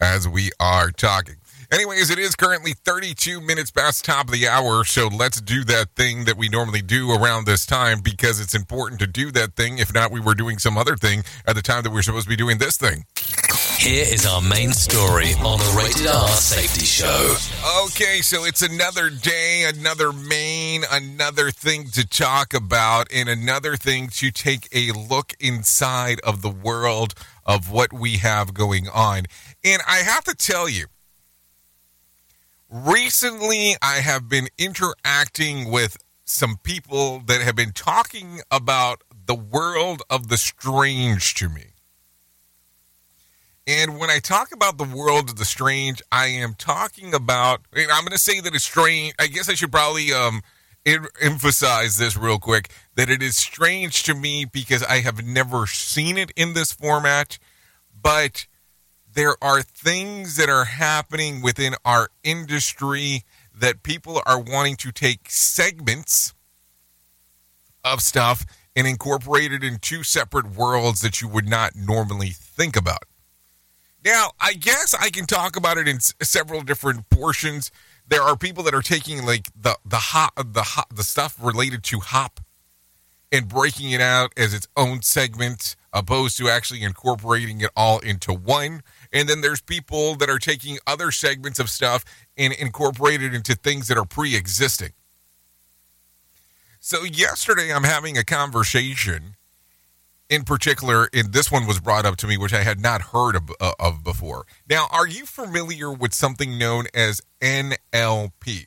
[0.00, 1.36] as we are talking.
[1.70, 5.90] Anyways, it is currently 32 minutes past top of the hour, so let's do that
[5.94, 9.76] thing that we normally do around this time because it's important to do that thing.
[9.76, 12.24] If not, we were doing some other thing at the time that we are supposed
[12.24, 13.04] to be doing this thing.
[13.78, 17.36] Here is our main story on the Rated R Safety Show.
[17.84, 24.08] Okay, so it's another day, another main, another thing to talk about, and another thing
[24.08, 27.12] to take a look inside of the world
[27.44, 29.26] of what we have going on.
[29.62, 30.86] And I have to tell you,
[32.70, 40.02] recently I have been interacting with some people that have been talking about the world
[40.10, 41.66] of the strange to me.
[43.66, 47.60] And when I talk about the world of the strange, I am talking about.
[47.76, 49.14] I'm going to say that it's strange.
[49.18, 50.40] I guess I should probably um,
[51.20, 56.16] emphasize this real quick that it is strange to me because I have never seen
[56.16, 57.38] it in this format.
[58.00, 58.46] But
[59.18, 65.28] there are things that are happening within our industry that people are wanting to take
[65.28, 66.34] segments
[67.82, 72.76] of stuff and incorporate it in two separate worlds that you would not normally think
[72.76, 73.02] about.
[74.04, 77.72] Now, I guess I can talk about it in s- several different portions.
[78.06, 81.82] There are people that are taking like the the hop the hop, the stuff related
[81.82, 82.38] to hop
[83.32, 88.32] and breaking it out as its own segment opposed to actually incorporating it all into
[88.32, 88.82] one.
[89.12, 92.04] And then there's people that are taking other segments of stuff
[92.36, 94.92] and incorporate it into things that are pre-existing.
[96.80, 99.36] So yesterday I'm having a conversation
[100.28, 103.34] in particular, and this one was brought up to me, which I had not heard
[103.34, 104.46] of, uh, of before.
[104.68, 108.66] Now, are you familiar with something known as NLP?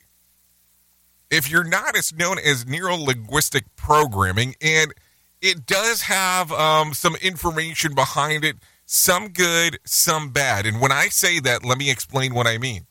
[1.29, 4.93] If you're not, it's known as neuro linguistic programming, and
[5.41, 8.57] it does have um, some information behind it,
[8.91, 10.65] some good, some bad.
[10.65, 12.87] And when I say that, let me explain what I mean.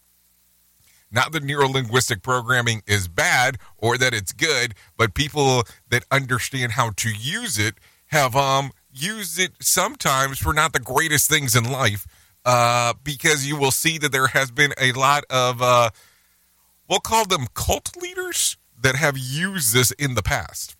[1.12, 6.72] Not that neuro linguistic programming is bad or that it's good, but people that understand
[6.72, 7.74] how to use it
[8.06, 12.06] have um used it sometimes for not the greatest things in life
[12.44, 15.90] uh because you will see that there has been a lot of uh
[16.88, 20.74] we'll call them cult leaders that have used this in the past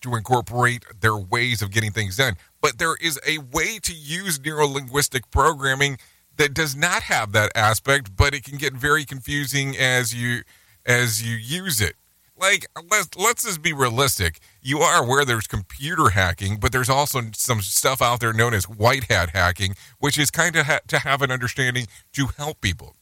[0.00, 4.40] to incorporate their ways of getting things done but there is a way to use
[4.44, 5.98] neuro linguistic programming
[6.36, 10.42] that does not have that aspect but it can get very confusing as you
[10.86, 11.94] as you use it
[12.36, 17.22] like let's let's just be realistic you are aware there's computer hacking, but there's also
[17.32, 20.98] some stuff out there known as white hat hacking, which is kind of ha- to
[20.98, 22.94] have an understanding to help people.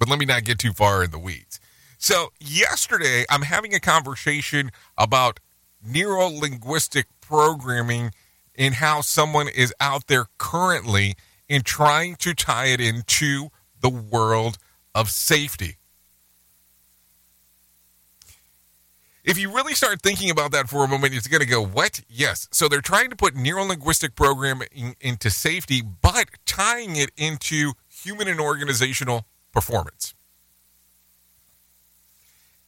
[0.00, 1.60] But let me not get too far in the weeds.
[1.96, 5.38] So, yesterday, I'm having a conversation about
[5.82, 8.12] neuro linguistic programming
[8.56, 11.14] and how someone is out there currently
[11.48, 13.48] in trying to tie it into
[13.80, 14.58] the world
[14.94, 15.76] of safety.
[19.22, 22.00] If you really start thinking about that for a moment, it's going to go, what?
[22.08, 22.48] Yes.
[22.52, 28.28] So they're trying to put neuro linguistic programming into safety, but tying it into human
[28.28, 30.14] and organizational performance.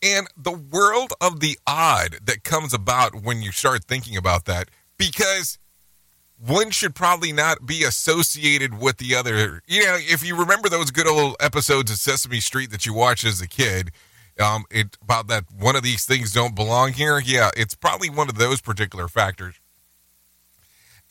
[0.03, 4.69] And the world of the odd that comes about when you start thinking about that,
[4.99, 5.59] because
[6.45, 9.63] one should probably not be associated with the other.
[9.67, 13.25] You know, if you remember those good old episodes of Sesame Street that you watched
[13.25, 13.93] as a kid,
[14.41, 17.21] um, it about that one of these things don't belong here.
[17.21, 19.61] Yeah, it's probably one of those particular factors.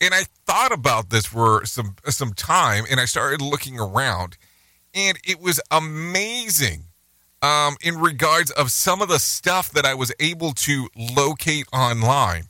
[0.02, 4.36] And I thought about this for some some time, and I started looking around,
[4.92, 6.86] and it was amazing
[7.42, 12.44] um, in regards of some of the stuff that I was able to locate online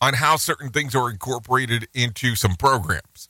[0.00, 3.28] on how certain things are incorporated into some programs.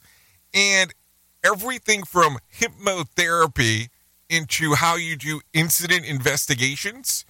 [0.55, 0.95] And
[1.43, 3.89] everything from hypnotherapy
[4.29, 7.25] into how you do incident investigations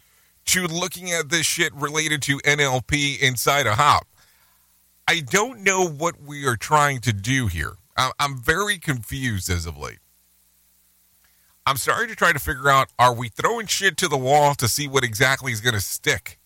[0.47, 4.07] to looking at this shit related to NLP inside a hop.
[5.09, 7.75] I don't know what we are trying to do here.
[8.19, 9.99] I'm very confused as of late.
[11.71, 14.67] I'm starting to try to figure out are we throwing shit to the wall to
[14.67, 16.37] see what exactly is going to stick?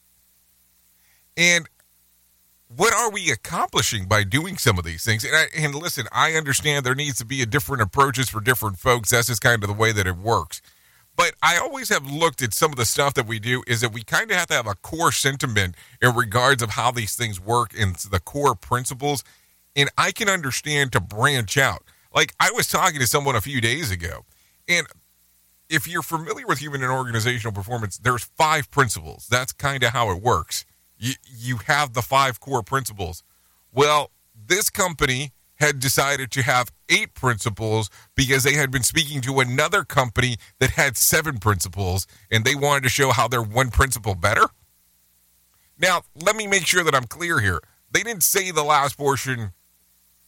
[1.34, 1.66] And
[2.68, 5.24] what are we accomplishing by doing some of these things?
[5.24, 8.78] And, I, and listen, I understand there needs to be a different approaches for different
[8.78, 9.10] folks.
[9.10, 10.60] That's just kind of the way that it works.
[11.16, 13.94] But I always have looked at some of the stuff that we do is that
[13.94, 17.40] we kind of have to have a core sentiment in regards of how these things
[17.40, 19.24] work and the core principles.
[19.74, 21.82] And I can understand to branch out.
[22.14, 24.26] Like I was talking to someone a few days ago,
[24.68, 24.86] and
[25.74, 29.26] if you're familiar with human and organizational performance, there's five principles.
[29.28, 30.64] That's kind of how it works
[30.98, 33.22] you, you have the five core principles.
[33.72, 39.40] Well, this company had decided to have eight principles because they had been speaking to
[39.40, 44.14] another company that had seven principles and they wanted to show how they're one principle
[44.14, 44.46] better.
[45.78, 47.60] Now, let me make sure that I'm clear here.
[47.90, 49.52] They didn't say the last portion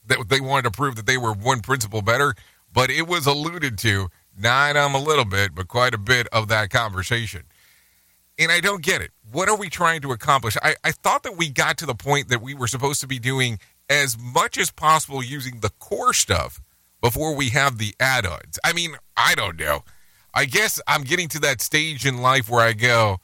[0.07, 2.35] that they wanted to prove that they were one principle better,
[2.73, 4.09] but it was alluded to,
[4.39, 7.45] not um, a little bit, but quite a bit of that conversation.
[8.39, 9.13] And I don't get it.
[9.31, 10.57] What are we trying to accomplish?
[10.63, 13.19] I, I thought that we got to the point that we were supposed to be
[13.19, 13.59] doing
[13.89, 16.61] as much as possible using the core stuff
[17.01, 18.59] before we have the add ons.
[18.65, 19.85] I mean, I don't know.
[20.35, 23.21] I guess I'm getting to that stage in life where I go,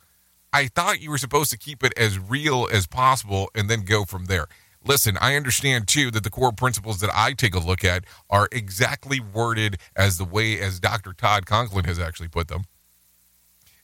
[0.52, 4.04] I thought you were supposed to keep it as real as possible and then go
[4.04, 4.46] from there.
[4.84, 8.48] Listen, I understand too that the core principles that I take a look at are
[8.50, 11.12] exactly worded as the way as Dr.
[11.12, 12.64] Todd Conklin has actually put them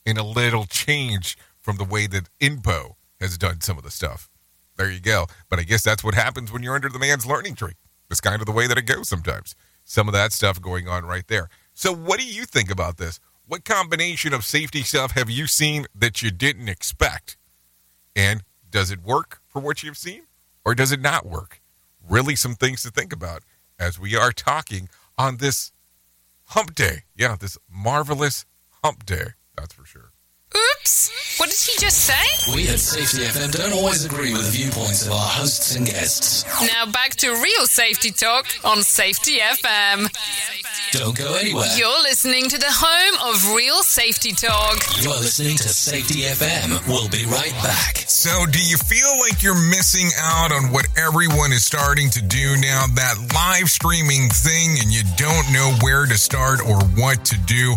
[0.05, 4.29] in a little change from the way that INPO has done some of the stuff.
[4.77, 5.27] There you go.
[5.49, 7.75] But I guess that's what happens when you're under the man's learning tree.
[8.11, 9.55] It's kind of the way that it goes sometimes.
[9.85, 11.49] Some of that stuff going on right there.
[11.75, 13.21] So, what do you think about this?
[13.47, 17.37] What combination of safety stuff have you seen that you didn't expect?
[18.17, 20.23] And does it work for what you've seen
[20.69, 21.63] or does it not work?
[22.07, 23.43] Really, some things to think about
[23.81, 25.73] as we are talking on this
[26.49, 27.05] hump day.
[27.17, 28.45] Yeah, this marvelous
[28.85, 29.29] hump day.
[29.57, 30.13] That's for sure.
[30.57, 31.39] Oops!
[31.39, 32.55] What did he just say?
[32.55, 36.45] We at Safety FM don't always agree with the viewpoints of our hosts and guests.
[36.67, 40.09] Now back to real safety talk on Safety FM.
[40.93, 41.67] Don't go anywhere.
[41.77, 44.79] You're listening to the home of real safety talk.
[45.03, 46.87] You are listening to Safety FM.
[46.89, 48.05] We'll be right back.
[48.09, 52.57] So, do you feel like you're missing out on what everyone is starting to do
[52.57, 52.87] now?
[52.95, 57.77] That live streaming thing, and you don't know where to start or what to do?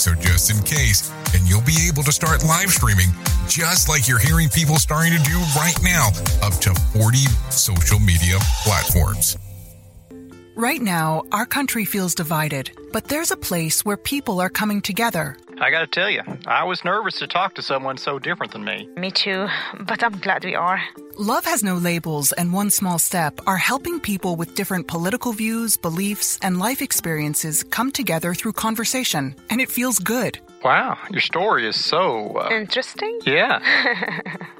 [0.00, 3.10] So just in case, and you'll be able to start live streaming
[3.48, 6.08] just like you're hearing people starting to do right now,
[6.42, 7.18] up to 40
[7.50, 9.36] social media platforms.
[10.54, 15.36] Right now, our country feels divided, but there's a place where people are coming together.
[15.60, 18.88] I gotta tell you, I was nervous to talk to someone so different than me.
[18.96, 19.46] Me too,
[19.80, 20.80] but I'm glad we are.
[21.18, 25.76] Love Has No Labels and One Small Step are helping people with different political views,
[25.76, 30.38] beliefs, and life experiences come together through conversation, and it feels good.
[30.64, 32.38] Wow, your story is so.
[32.38, 33.20] Uh, Interesting?
[33.26, 33.60] yeah.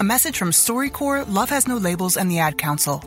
[0.00, 3.04] A message from StoryCorps, Love Has No Labels, and the Ad Council.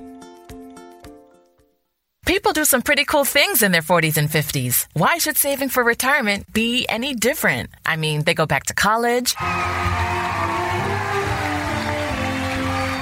[2.28, 4.86] People do some pretty cool things in their 40s and 50s.
[4.94, 7.72] Why should saving for retirement be any different?
[7.84, 9.34] I mean, they go back to college,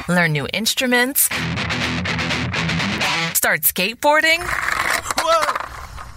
[0.08, 1.24] learn new instruments,
[3.34, 4.40] start skateboarding.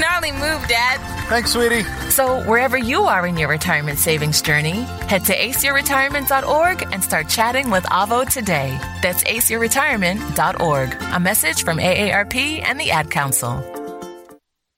[0.00, 0.98] Gnarly move, Dad.
[1.28, 1.84] Thanks, sweetie.
[2.10, 7.70] So, wherever you are in your retirement savings journey, head to aceyourretirement.org and start chatting
[7.70, 8.78] with Avo today.
[9.02, 11.02] That's aceyourretirement.org.
[11.14, 13.71] A message from AARP and the Ad Council.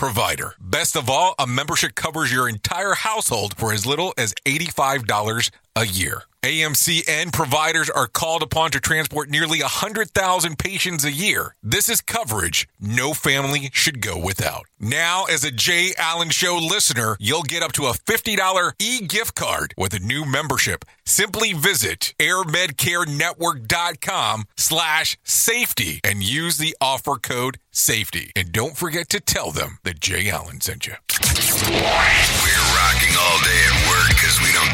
[0.00, 0.54] provider.
[0.58, 5.86] Best of all, a membership covers your entire household for as little as $85 a
[5.86, 6.22] year.
[6.42, 11.54] AMCN providers are called upon to transport nearly 100,000 patients a year.
[11.62, 14.64] This is coverage no family should go without.
[14.78, 19.74] Now, as a Jay Allen Show listener, you'll get up to a $50 e-gift card
[19.76, 20.86] with a new membership.
[21.04, 28.32] Simply visit airmedcarenetwork.com slash safety and use the offer code safety.
[28.34, 30.94] And don't forget to tell them that Jay Allen sent you.
[31.10, 34.69] We're rocking all day at work because we don't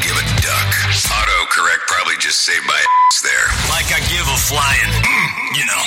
[0.57, 1.07] give a.
[1.07, 2.81] Autocorrect probably just saved my
[3.11, 3.47] ass there.
[3.69, 5.83] Like I give a flying, mm, you know.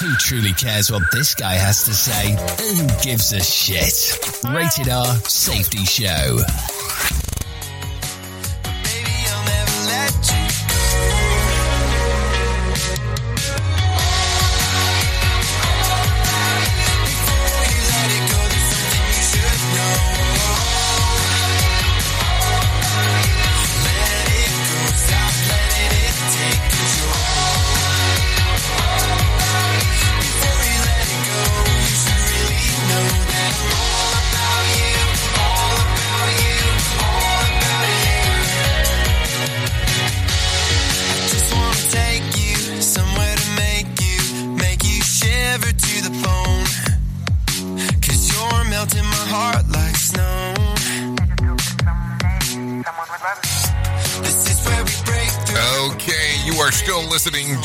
[0.00, 2.32] Who truly cares what this guy has to say?
[2.32, 4.18] Who gives a shit?
[4.44, 6.38] Rated R Safety Show.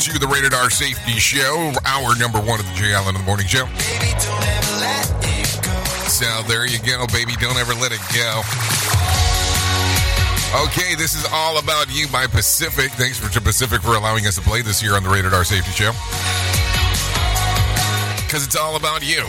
[0.10, 3.26] To the Rated R Safety Show, hour number one of the Jay Allen in the
[3.26, 3.66] Morning Show.
[6.08, 7.34] So there you go, baby.
[7.40, 8.42] Don't ever let it go.
[10.66, 12.92] Okay, this is all about you by Pacific.
[12.94, 15.44] Thanks for to Pacific for allowing us to play this here on the Rated R
[15.44, 15.92] Safety Show.
[18.26, 19.24] Because it's all about you.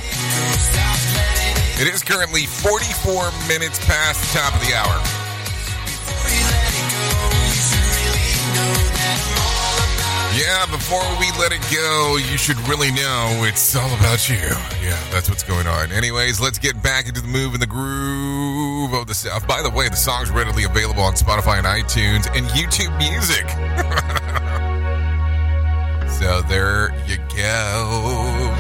[1.81, 5.20] It is currently 44 minutes past the top of the hour.
[10.41, 14.39] Yeah, before we let it go, you should really know it's all about you.
[14.81, 15.93] Yeah, that's what's going on.
[15.93, 19.47] Anyways, let's get back into the move and the groove of the South.
[19.47, 23.47] By the way, the song's readily available on Spotify and iTunes and YouTube Music.
[26.19, 28.55] so there you go.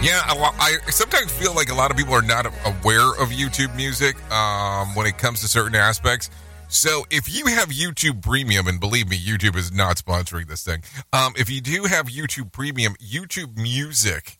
[0.00, 3.74] Yeah, lo- I sometimes feel like a lot of people are not aware of YouTube
[3.74, 6.30] Music um, when it comes to certain aspects.
[6.72, 10.84] So if you have YouTube Premium, and believe me, YouTube is not sponsoring this thing.
[11.12, 14.38] Um, if you do have YouTube Premium, YouTube Music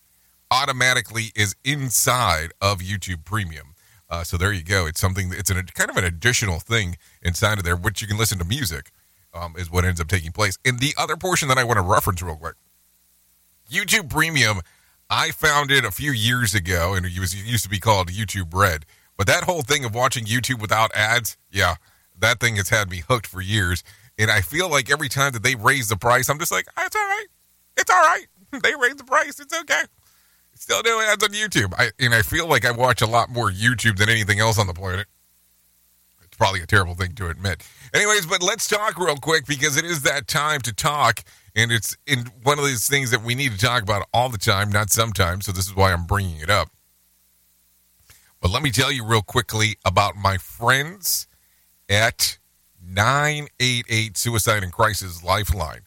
[0.49, 3.75] automatically is inside of YouTube Premium.
[4.09, 4.87] Uh, so there you go.
[4.87, 5.33] It's something.
[5.35, 8.45] It's an, kind of an additional thing inside of there, which you can listen to
[8.45, 8.93] music.
[9.35, 10.57] Um, is what ends up taking place.
[10.65, 12.55] And the other portion that I want to reference real quick,
[13.71, 14.61] YouTube Premium.
[15.09, 18.09] I found it a few years ago, and it, was, it used to be called
[18.09, 18.87] YouTube Red.
[19.17, 21.75] But that whole thing of watching YouTube without ads, yeah,
[22.21, 23.83] that thing has had me hooked for years.
[24.19, 26.83] And I feel like every time that they raise the price, I'm just like, oh,
[26.85, 27.27] it's all right.
[27.77, 28.27] It's all right.
[28.65, 29.39] They raise the price.
[29.39, 29.83] It's okay.
[30.57, 31.73] Still doing ads on YouTube.
[31.79, 34.67] I, and I feel like I watch a lot more YouTube than anything else on
[34.67, 35.07] the planet.
[36.25, 37.65] It's probably a terrible thing to admit.
[37.95, 41.23] Anyways, but let's talk real quick because it is that time to talk.
[41.55, 44.37] And it's in one of these things that we need to talk about all the
[44.37, 45.47] time, not sometimes.
[45.47, 46.71] So this is why I'm bringing it up.
[48.41, 51.27] But let me tell you real quickly about my friends
[51.91, 52.39] at
[52.83, 55.81] 988 Suicide and Crisis Lifeline.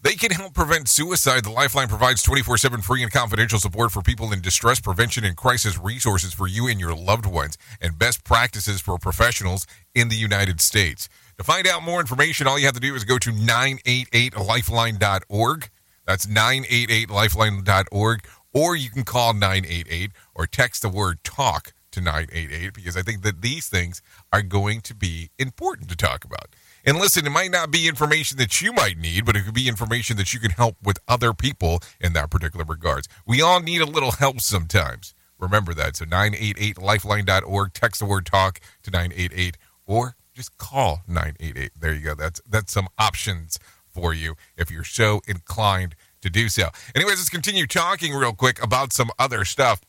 [0.00, 1.44] They can help prevent suicide.
[1.44, 5.36] The Lifeline provides 24 7 free and confidential support for people in distress, prevention, and
[5.36, 10.16] crisis resources for you and your loved ones, and best practices for professionals in the
[10.16, 11.08] United States.
[11.38, 15.70] To find out more information, all you have to do is go to 988lifeline.org.
[16.06, 18.26] That's 988lifeline.org.
[18.54, 23.22] Or you can call 988 or text the word talk to 988 because I think
[23.22, 26.54] that these things are going to be important to talk about.
[26.84, 29.68] And listen, it might not be information that you might need, but it could be
[29.68, 33.08] information that you can help with other people in that particular regards.
[33.26, 35.14] We all need a little help sometimes.
[35.38, 35.96] Remember that.
[35.96, 41.72] So 988lifeline.org, text the word talk to 988 or just call 988.
[41.78, 42.14] There you go.
[42.14, 46.68] That's that's some options for you if you're so inclined to do so.
[46.94, 49.82] Anyways, let's continue talking real quick about some other stuff.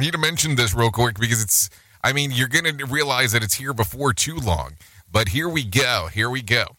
[0.00, 1.68] I need to mention this real quick because it's
[2.02, 4.76] I mean, you're going to realize that it's here before too long.
[5.12, 6.08] But here we go.
[6.10, 6.78] Here we go.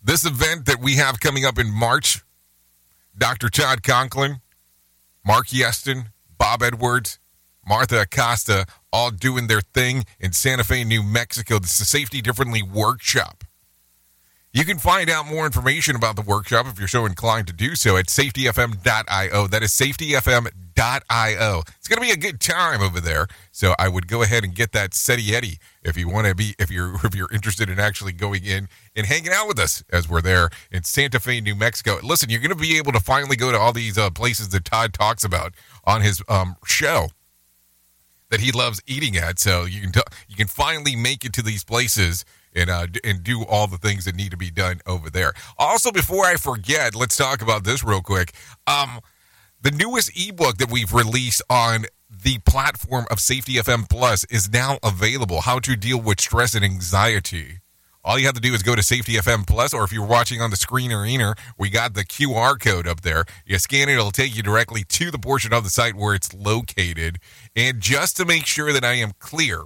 [0.00, 2.22] This event that we have coming up in March,
[3.18, 3.48] Dr.
[3.48, 4.42] Todd Conklin,
[5.26, 7.18] Mark Yeston, Bob Edwards,
[7.66, 11.58] Martha Acosta, all doing their thing in Santa Fe, New Mexico.
[11.58, 13.42] This is a Safety Differently workshop.
[14.56, 17.74] You can find out more information about the workshop if you're so inclined to do
[17.74, 19.48] so at safetyfm.io.
[19.48, 21.62] That is safetyfm.io.
[21.78, 23.26] It's going to be a good time over there.
[23.52, 26.54] So I would go ahead and get that SETI Eddie if you want to be
[26.58, 30.08] if you're if you're interested in actually going in and hanging out with us as
[30.08, 31.98] we're there in Santa Fe, New Mexico.
[32.02, 34.64] Listen, you're going to be able to finally go to all these uh, places that
[34.64, 35.52] Todd talks about
[35.84, 37.08] on his um, show
[38.30, 39.38] that he loves eating at.
[39.38, 42.24] So you can t- you can finally make it to these places
[42.56, 45.34] and uh, and do all the things that need to be done over there.
[45.58, 48.32] Also, before I forget, let's talk about this real quick.
[48.66, 49.00] Um,
[49.60, 54.78] the newest ebook that we've released on the platform of Safety FM Plus is now
[54.82, 55.42] available.
[55.42, 57.60] How to deal with stress and anxiety.
[58.04, 60.40] All you have to do is go to Safety FM Plus, or if you're watching
[60.40, 63.24] on the screen or inner, we got the QR code up there.
[63.44, 66.32] You scan it, it'll take you directly to the portion of the site where it's
[66.32, 67.18] located.
[67.56, 69.62] And just to make sure that I am clear,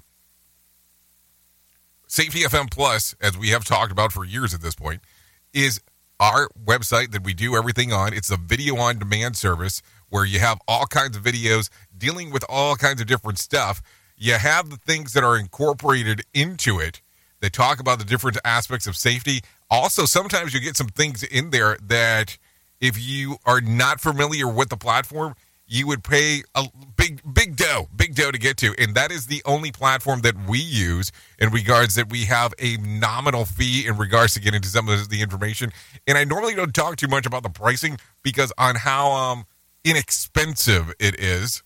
[2.10, 5.00] Safety FM Plus, as we have talked about for years at this point,
[5.54, 5.80] is
[6.18, 8.12] our website that we do everything on.
[8.12, 12.44] It's a video on demand service where you have all kinds of videos dealing with
[12.48, 13.80] all kinds of different stuff.
[14.16, 17.00] You have the things that are incorporated into it
[17.42, 19.42] that talk about the different aspects of safety.
[19.70, 22.38] Also, sometimes you get some things in there that
[22.80, 25.36] if you are not familiar with the platform,
[25.70, 26.66] you would pay a
[26.96, 28.74] big big dough big dough to get to.
[28.76, 32.76] And that is the only platform that we use in regards that we have a
[32.78, 35.70] nominal fee in regards to getting to some of the information.
[36.06, 39.44] And i normally don't talk too much about the pricing because on how um
[39.84, 41.62] inexpensive it is.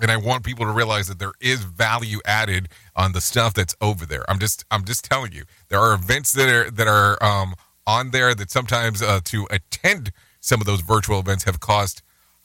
[0.00, 3.74] And i want people to realize that there is value added on the stuff that's
[3.80, 4.30] over there.
[4.30, 7.54] I'm just i'm just telling you there are events that are that are um
[7.86, 12.02] on there that sometimes uh, to attend some of those virtual events have cost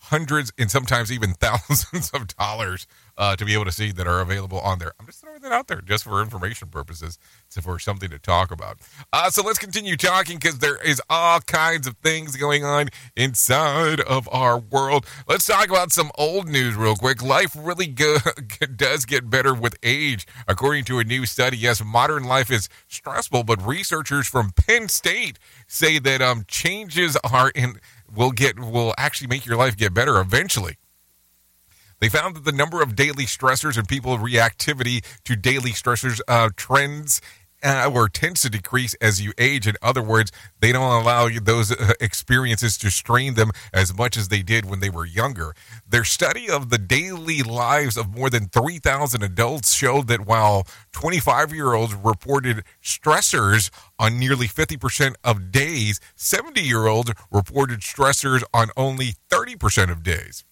[0.09, 2.87] hundreds and sometimes even thousands of dollars
[3.17, 4.93] uh, to be able to see that are available on there.
[4.99, 8.49] I'm just throwing that out there just for information purposes, so for something to talk
[8.49, 8.79] about.
[9.11, 13.99] Uh, so let's continue talking because there is all kinds of things going on inside
[14.01, 15.05] of our world.
[15.27, 17.21] Let's talk about some old news real quick.
[17.21, 18.17] Life really go-
[18.75, 21.57] does get better with age, according to a new study.
[21.57, 25.37] Yes, modern life is stressful, but researchers from Penn State
[25.67, 27.79] say that um, changes are in
[28.13, 30.77] will get will actually make your life get better eventually.
[31.99, 36.49] They found that the number of daily stressors and people reactivity to daily stressors uh,
[36.55, 37.21] trends
[37.63, 39.67] uh, or tends to decrease as you age.
[39.67, 44.17] In other words, they don't allow you those uh, experiences to strain them as much
[44.17, 45.53] as they did when they were younger.
[45.87, 51.53] Their study of the daily lives of more than 3,000 adults showed that while 25
[51.53, 58.69] year olds reported stressors on nearly 50% of days, 70 year olds reported stressors on
[58.77, 60.45] only 30% of days.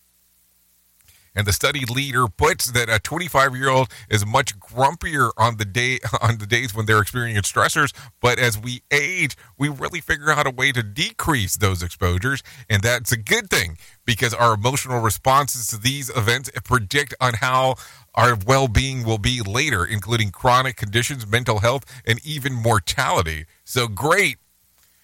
[1.37, 5.65] And the study leader puts that a 25 year old is much grumpier on the
[5.65, 7.93] day on the days when they're experiencing stressors.
[8.19, 12.81] But as we age, we really figure out a way to decrease those exposures, and
[12.81, 17.75] that's a good thing because our emotional responses to these events predict on how
[18.15, 23.45] our well-being will be later, including chronic conditions, mental health, and even mortality.
[23.63, 24.37] So great.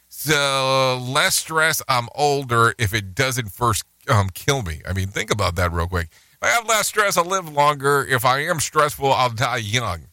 [0.10, 1.82] So less stress.
[1.88, 4.82] I'm older if it doesn't first um, kill me.
[4.88, 6.10] I mean, think about that real quick.
[6.44, 8.06] I have less stress, I'll live longer.
[8.08, 10.08] If I am stressful, I'll die young.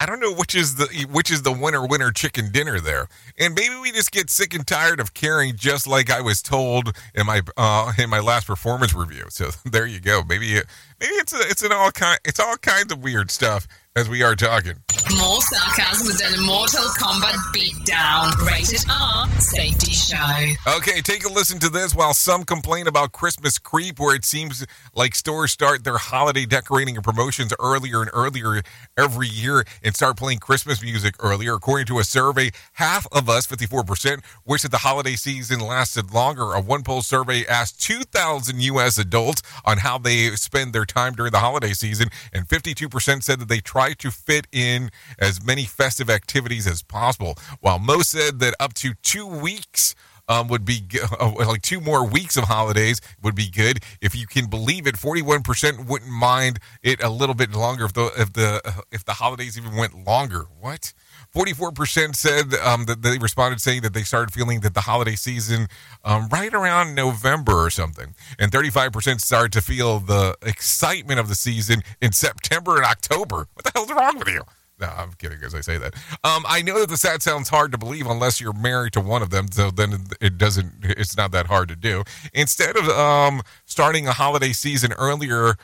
[0.00, 3.08] I don't know which is the which is the winner winner chicken dinner there,
[3.38, 6.96] and maybe we just get sick and tired of caring, just like I was told
[7.14, 9.26] in my uh, in my last performance review.
[9.28, 10.22] So there you go.
[10.28, 10.60] Maybe
[11.00, 13.66] maybe it's a, it's an all kind it's all kinds of weird stuff
[13.96, 14.74] as we are talking.
[15.18, 18.34] More sarcasm than a Mortal Kombat beatdown.
[18.44, 20.76] Rated R Safety Show.
[20.78, 24.66] Okay, take a listen to this while some complain about Christmas creep, where it seems
[24.94, 28.62] like stores start their holiday decorating and promotions earlier and earlier
[28.96, 31.54] every year and start playing Christmas music earlier.
[31.54, 36.54] According to a survey, half of us, 54%, wish that the holiday season lasted longer.
[36.54, 38.98] A OnePoll survey asked 2,000 U.S.
[38.98, 43.48] adults on how they spend their time during the holiday season, and 52% said that
[43.48, 48.54] they try to fit in as many festive activities as possible, while most said that
[48.60, 49.94] up to two weeks
[50.28, 50.82] um, would be
[51.20, 53.80] uh, like two more weeks of holidays would be good.
[54.00, 57.92] If you can believe it, forty-one percent wouldn't mind it a little bit longer if
[57.92, 60.46] the if the if the holidays even went longer.
[60.60, 60.92] What?
[61.34, 65.16] Forty-four percent said um, that they responded saying that they started feeling that the holiday
[65.16, 65.66] season
[66.04, 71.28] um, right around November or something, and thirty-five percent started to feel the excitement of
[71.28, 73.48] the season in September and October.
[73.54, 74.42] What the hell's wrong with you?
[74.78, 75.94] No, I'm kidding as I say that.
[76.22, 79.22] Um, I know that the stat sounds hard to believe unless you're married to one
[79.22, 80.72] of them, so then it doesn't.
[80.82, 82.04] It's not that hard to do.
[82.32, 85.54] Instead of um, starting a holiday season earlier,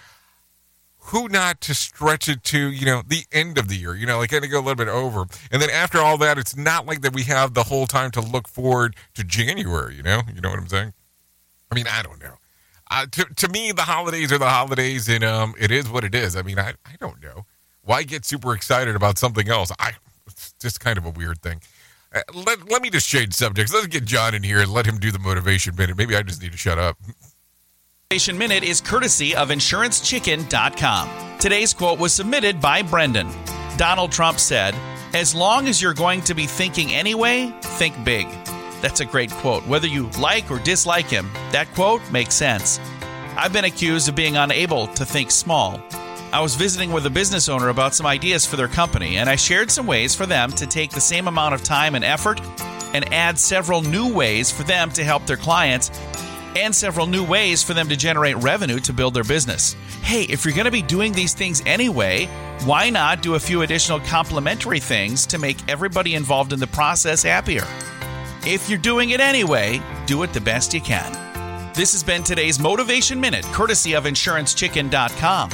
[1.11, 3.95] who not to stretch it to you know the end of the year?
[3.95, 6.39] You know, like kind of go a little bit over, and then after all that,
[6.39, 9.97] it's not like that we have the whole time to look forward to January.
[9.97, 10.93] You know, you know what I'm saying?
[11.71, 12.35] I mean, I don't know.
[12.91, 16.13] Uh, to, to me, the holidays are the holidays, and um, it is what it
[16.13, 16.35] is.
[16.35, 17.45] I mean, I, I don't know
[17.83, 19.73] why get super excited about something else?
[19.79, 19.93] I
[20.27, 21.61] it's just kind of a weird thing.
[22.15, 23.73] Uh, let, let me just change subjects.
[23.73, 25.97] Let's get John in here and let him do the motivation minute.
[25.97, 26.97] Maybe I just need to shut up.
[28.13, 31.39] Motivation Minute is courtesy of InsuranceChicken.com.
[31.39, 33.31] Today's quote was submitted by Brendan.
[33.77, 34.75] Donald Trump said,
[35.15, 38.27] As long as you're going to be thinking anyway, think big.
[38.83, 39.65] That's a great quote.
[39.65, 42.81] Whether you like or dislike him, that quote makes sense.
[43.37, 45.81] I've been accused of being unable to think small.
[46.33, 49.37] I was visiting with a business owner about some ideas for their company, and I
[49.37, 52.41] shared some ways for them to take the same amount of time and effort
[52.93, 55.93] and add several new ways for them to help their clients
[56.57, 59.75] and several new ways for them to generate revenue to build their business.
[60.03, 62.27] Hey, if you're going to be doing these things anyway,
[62.65, 67.23] why not do a few additional complementary things to make everybody involved in the process
[67.23, 67.65] happier?
[68.47, 71.13] If you're doing it anyway, do it the best you can.
[71.75, 75.51] This has been today's Motivation Minute, courtesy of InsuranceChicken.com.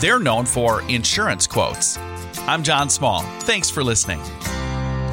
[0.00, 1.98] They're known for insurance quotes.
[2.46, 3.22] I'm John Small.
[3.40, 4.20] Thanks for listening.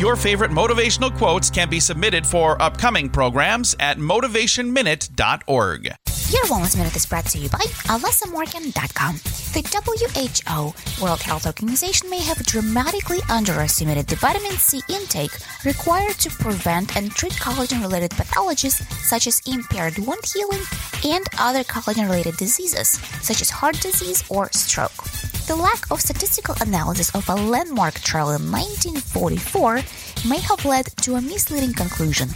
[0.02, 5.94] Your favorite motivational quotes can be submitted for upcoming programs at motivationminute.org.
[6.32, 7.60] Your Wellness Minute is brought to you by
[7.92, 9.16] AlessaMorgan.com.
[9.52, 16.30] The WHO, World Health Organization, may have dramatically underestimated the vitamin C intake required to
[16.30, 20.62] prevent and treat collagen related pathologies such as impaired wound healing
[21.04, 25.04] and other collagen related diseases, such as heart disease or stroke.
[25.48, 29.82] The lack of statistical analysis of a landmark trial in 1944
[30.30, 32.30] may have led to a misleading conclusion.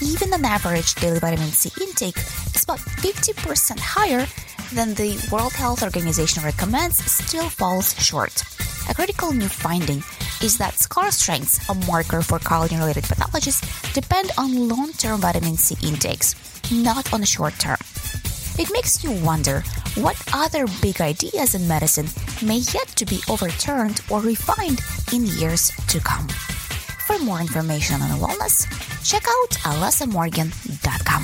[0.00, 2.16] Even an average daily vitamin C intake
[2.54, 4.26] is about 50% higher
[4.72, 8.42] than the World Health Organization recommends still falls short.
[8.88, 10.04] A critical new finding
[10.40, 13.58] is that scar strengths, a marker for collagen related pathologies,
[13.92, 16.36] depend on long term vitamin C intakes,
[16.70, 17.78] not on the short term.
[18.56, 19.64] It makes you wonder
[19.96, 22.06] what other big ideas in medicine
[22.46, 24.80] may yet to be overturned or refined
[25.12, 26.28] in years to come.
[27.08, 28.68] For more information on wellness,
[29.02, 31.22] check out alessamorgan.com.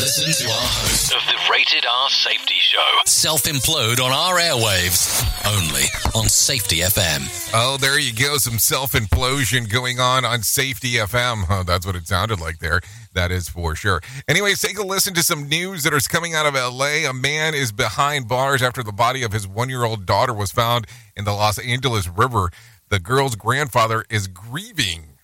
[0.00, 5.22] listen to our host of the Rated R Safety Show self implode on our airwaves
[5.46, 5.84] only
[6.14, 7.50] on Safety FM.
[7.52, 8.38] Oh, there you go.
[8.38, 11.44] Some self implosion going on on Safety FM.
[11.50, 12.80] Oh, that's what it sounded like there.
[13.14, 14.00] That is for sure.
[14.28, 17.08] Anyways, take a listen to some news that is coming out of LA.
[17.08, 20.50] A man is behind bars after the body of his one year old daughter was
[20.50, 20.86] found
[21.16, 22.50] in the Los Angeles River.
[22.88, 25.18] The girl's grandfather is grieving.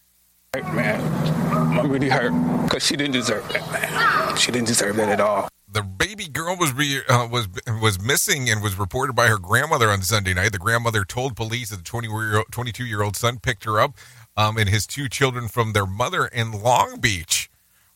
[0.54, 1.00] Man,
[1.78, 2.32] I'm really hurt
[2.64, 4.36] because she didn't deserve that, man.
[4.36, 5.48] She didn't deserve that at all.
[5.72, 7.48] The baby girl was re, uh, was
[7.80, 10.52] was missing and was reported by her grandmother on Sunday night.
[10.52, 13.94] The grandmother told police that the 22 year old son picked her up
[14.36, 17.49] um, and his two children from their mother in Long Beach.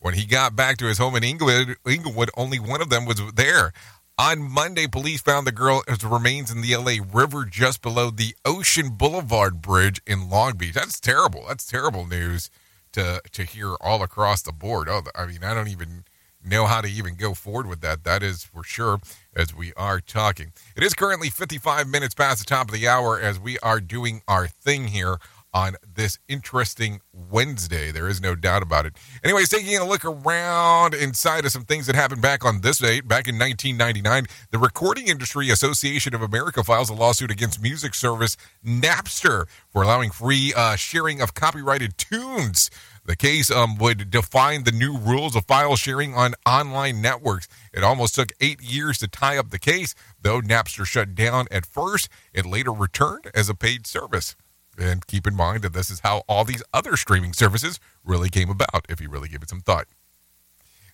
[0.05, 3.22] When he got back to his home in Inglewood, Inglewood only one of them was
[3.36, 3.72] there.
[4.18, 8.90] On Monday, police found the girl's remains in the LA River just below the Ocean
[8.90, 10.74] Boulevard Bridge in Long Beach.
[10.74, 11.46] That's terrible.
[11.48, 12.50] That's terrible news
[12.92, 14.90] to to hear all across the board.
[14.90, 16.05] Oh, I mean, I don't even
[16.44, 18.05] know how to even go forward with that.
[18.05, 19.00] That is for sure
[19.34, 20.52] as we are talking.
[20.76, 24.20] It is currently 55 minutes past the top of the hour as we are doing
[24.28, 25.16] our thing here
[25.55, 27.92] on this interesting Wednesday.
[27.92, 28.96] There is no doubt about it.
[29.22, 33.07] Anyways, taking a look around inside of some things that happened back on this date,
[33.07, 38.36] back in 1999, the Recording Industry Association of America files a lawsuit against music service
[38.66, 42.68] Napster for allowing free uh, sharing of copyrighted tunes.
[43.07, 47.46] The case um, would define the new rules of file sharing on online networks.
[47.72, 51.66] It almost took eight years to tie up the case, though Napster shut down at
[51.66, 52.09] first.
[52.32, 54.34] It later returned as a paid service.
[54.79, 58.51] And keep in mind that this is how all these other streaming services really came
[58.51, 59.87] about, if you really give it some thought.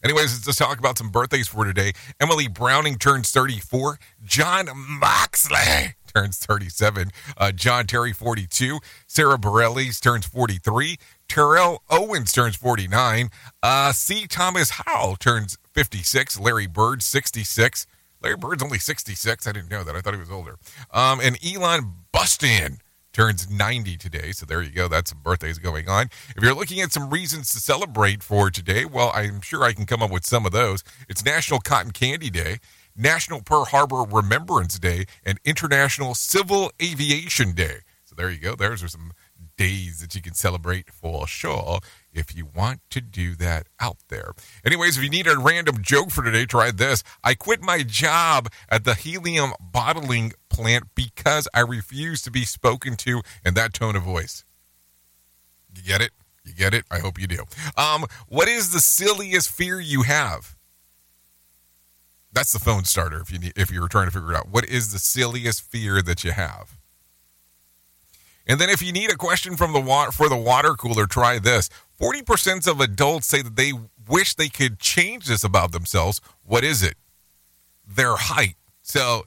[0.03, 1.93] Anyways, let's talk about some birthdays for today.
[2.18, 3.99] Emily Browning turns 34.
[4.24, 7.11] Jon Moxley turns 37.
[7.37, 8.78] Uh, John Terry, 42.
[9.07, 10.97] Sara Bareilles turns 43.
[11.28, 13.28] Terrell Owens turns 49.
[13.62, 14.26] Uh, C.
[14.26, 16.41] Thomas Howell turns 56.
[16.41, 17.87] Larry Bird, 66.
[18.22, 19.47] Larry Bird's only 66.
[19.47, 19.95] I didn't know that.
[19.95, 20.57] I thought he was older.
[20.93, 22.78] Um, and Ellen Burstyn
[23.12, 24.32] turns 90 today.
[24.32, 24.88] So there you go.
[24.88, 26.06] That's some birthdays going on.
[26.36, 29.86] If you're looking at some reasons to celebrate for today, well, I'm sure I can
[29.86, 30.84] come up with some of those.
[31.08, 32.58] It's National Cotton Candy Day,
[32.96, 37.78] National Pearl Harbor Remembrance Day, and International Civil Aviation Day.
[38.04, 38.54] So there you go.
[38.54, 39.12] There's some
[39.61, 41.80] days that you can celebrate for sure
[42.14, 44.32] if you want to do that out there.
[44.64, 47.02] Anyways, if you need a random joke for today, try this.
[47.22, 52.96] I quit my job at the helium bottling plant because I refuse to be spoken
[53.04, 54.46] to in that tone of voice.
[55.76, 56.12] You get it?
[56.42, 56.86] You get it?
[56.90, 57.44] I hope you do.
[57.76, 60.56] Um, what is the silliest fear you have?
[62.32, 64.48] That's the phone starter if you need, if you're trying to figure it out.
[64.48, 66.80] What is the silliest fear that you have?
[68.51, 71.38] And then if you need a question from the water for the water cooler, try
[71.38, 71.70] this.
[72.01, 73.72] 40% of adults say that they
[74.09, 76.20] wish they could change this about themselves.
[76.42, 76.96] What is it?
[77.86, 78.57] Their height.
[78.82, 79.26] So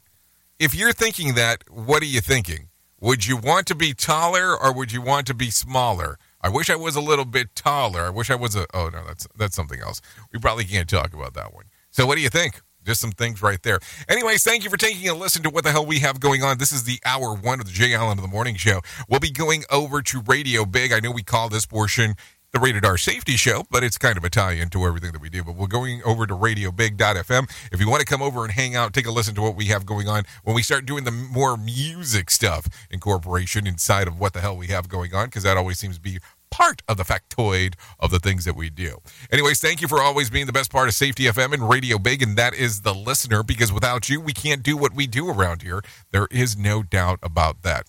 [0.59, 2.67] if you're thinking that, what are you thinking?
[2.99, 6.17] Would you want to be taller or would you want to be smaller?
[6.41, 8.01] I wish I was a little bit taller.
[8.01, 10.01] I wish I was a Oh no, that's that's something else.
[10.33, 11.67] We probably can't talk about that one.
[11.91, 12.59] So what do you think?
[12.83, 13.79] Just some things right there.
[14.09, 16.57] Anyways, thank you for taking a listen to what the hell we have going on.
[16.57, 18.81] This is the hour one of the Jay Allen of the Morning Show.
[19.09, 20.91] We'll be going over to Radio Big.
[20.91, 22.15] I know we call this portion
[22.51, 25.29] the Rated R Safety Show, but it's kind of a tie into everything that we
[25.29, 25.43] do.
[25.43, 27.49] But we're going over to RadioBig.fm.
[27.71, 29.65] If you want to come over and hang out, take a listen to what we
[29.65, 34.33] have going on when we start doing the more music stuff incorporation inside of what
[34.33, 36.19] the hell we have going on, because that always seems to be
[36.53, 38.99] part of the factoid of the things that we do.
[39.31, 42.21] Anyways, thank you for always being the best part of Safety FM and Radio Big,
[42.21, 45.63] and that is the listener, because without you, we can't do what we do around
[45.63, 45.81] here.
[46.11, 47.87] There is no doubt about that.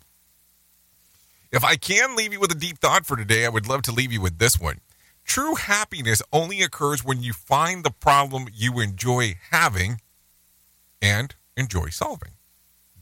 [1.53, 3.93] If I can leave you with a deep thought for today, I would love to
[3.93, 4.81] leave you with this one.
[5.27, 10.01] True happiness only occurs when you find the problem you enjoy having
[11.03, 12.33] and enjoy solving.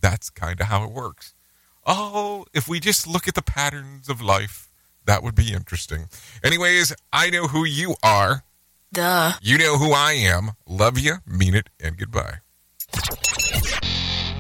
[0.01, 1.35] That's kind of how it works.
[1.87, 4.72] Oh, if we just look at the patterns of life,
[5.07, 6.07] that would be interesting.
[6.45, 8.45] Anyways, I know who you are.
[8.93, 9.33] Duh.
[9.41, 10.53] You know who I am.
[10.67, 12.39] Love you, mean it, and goodbye.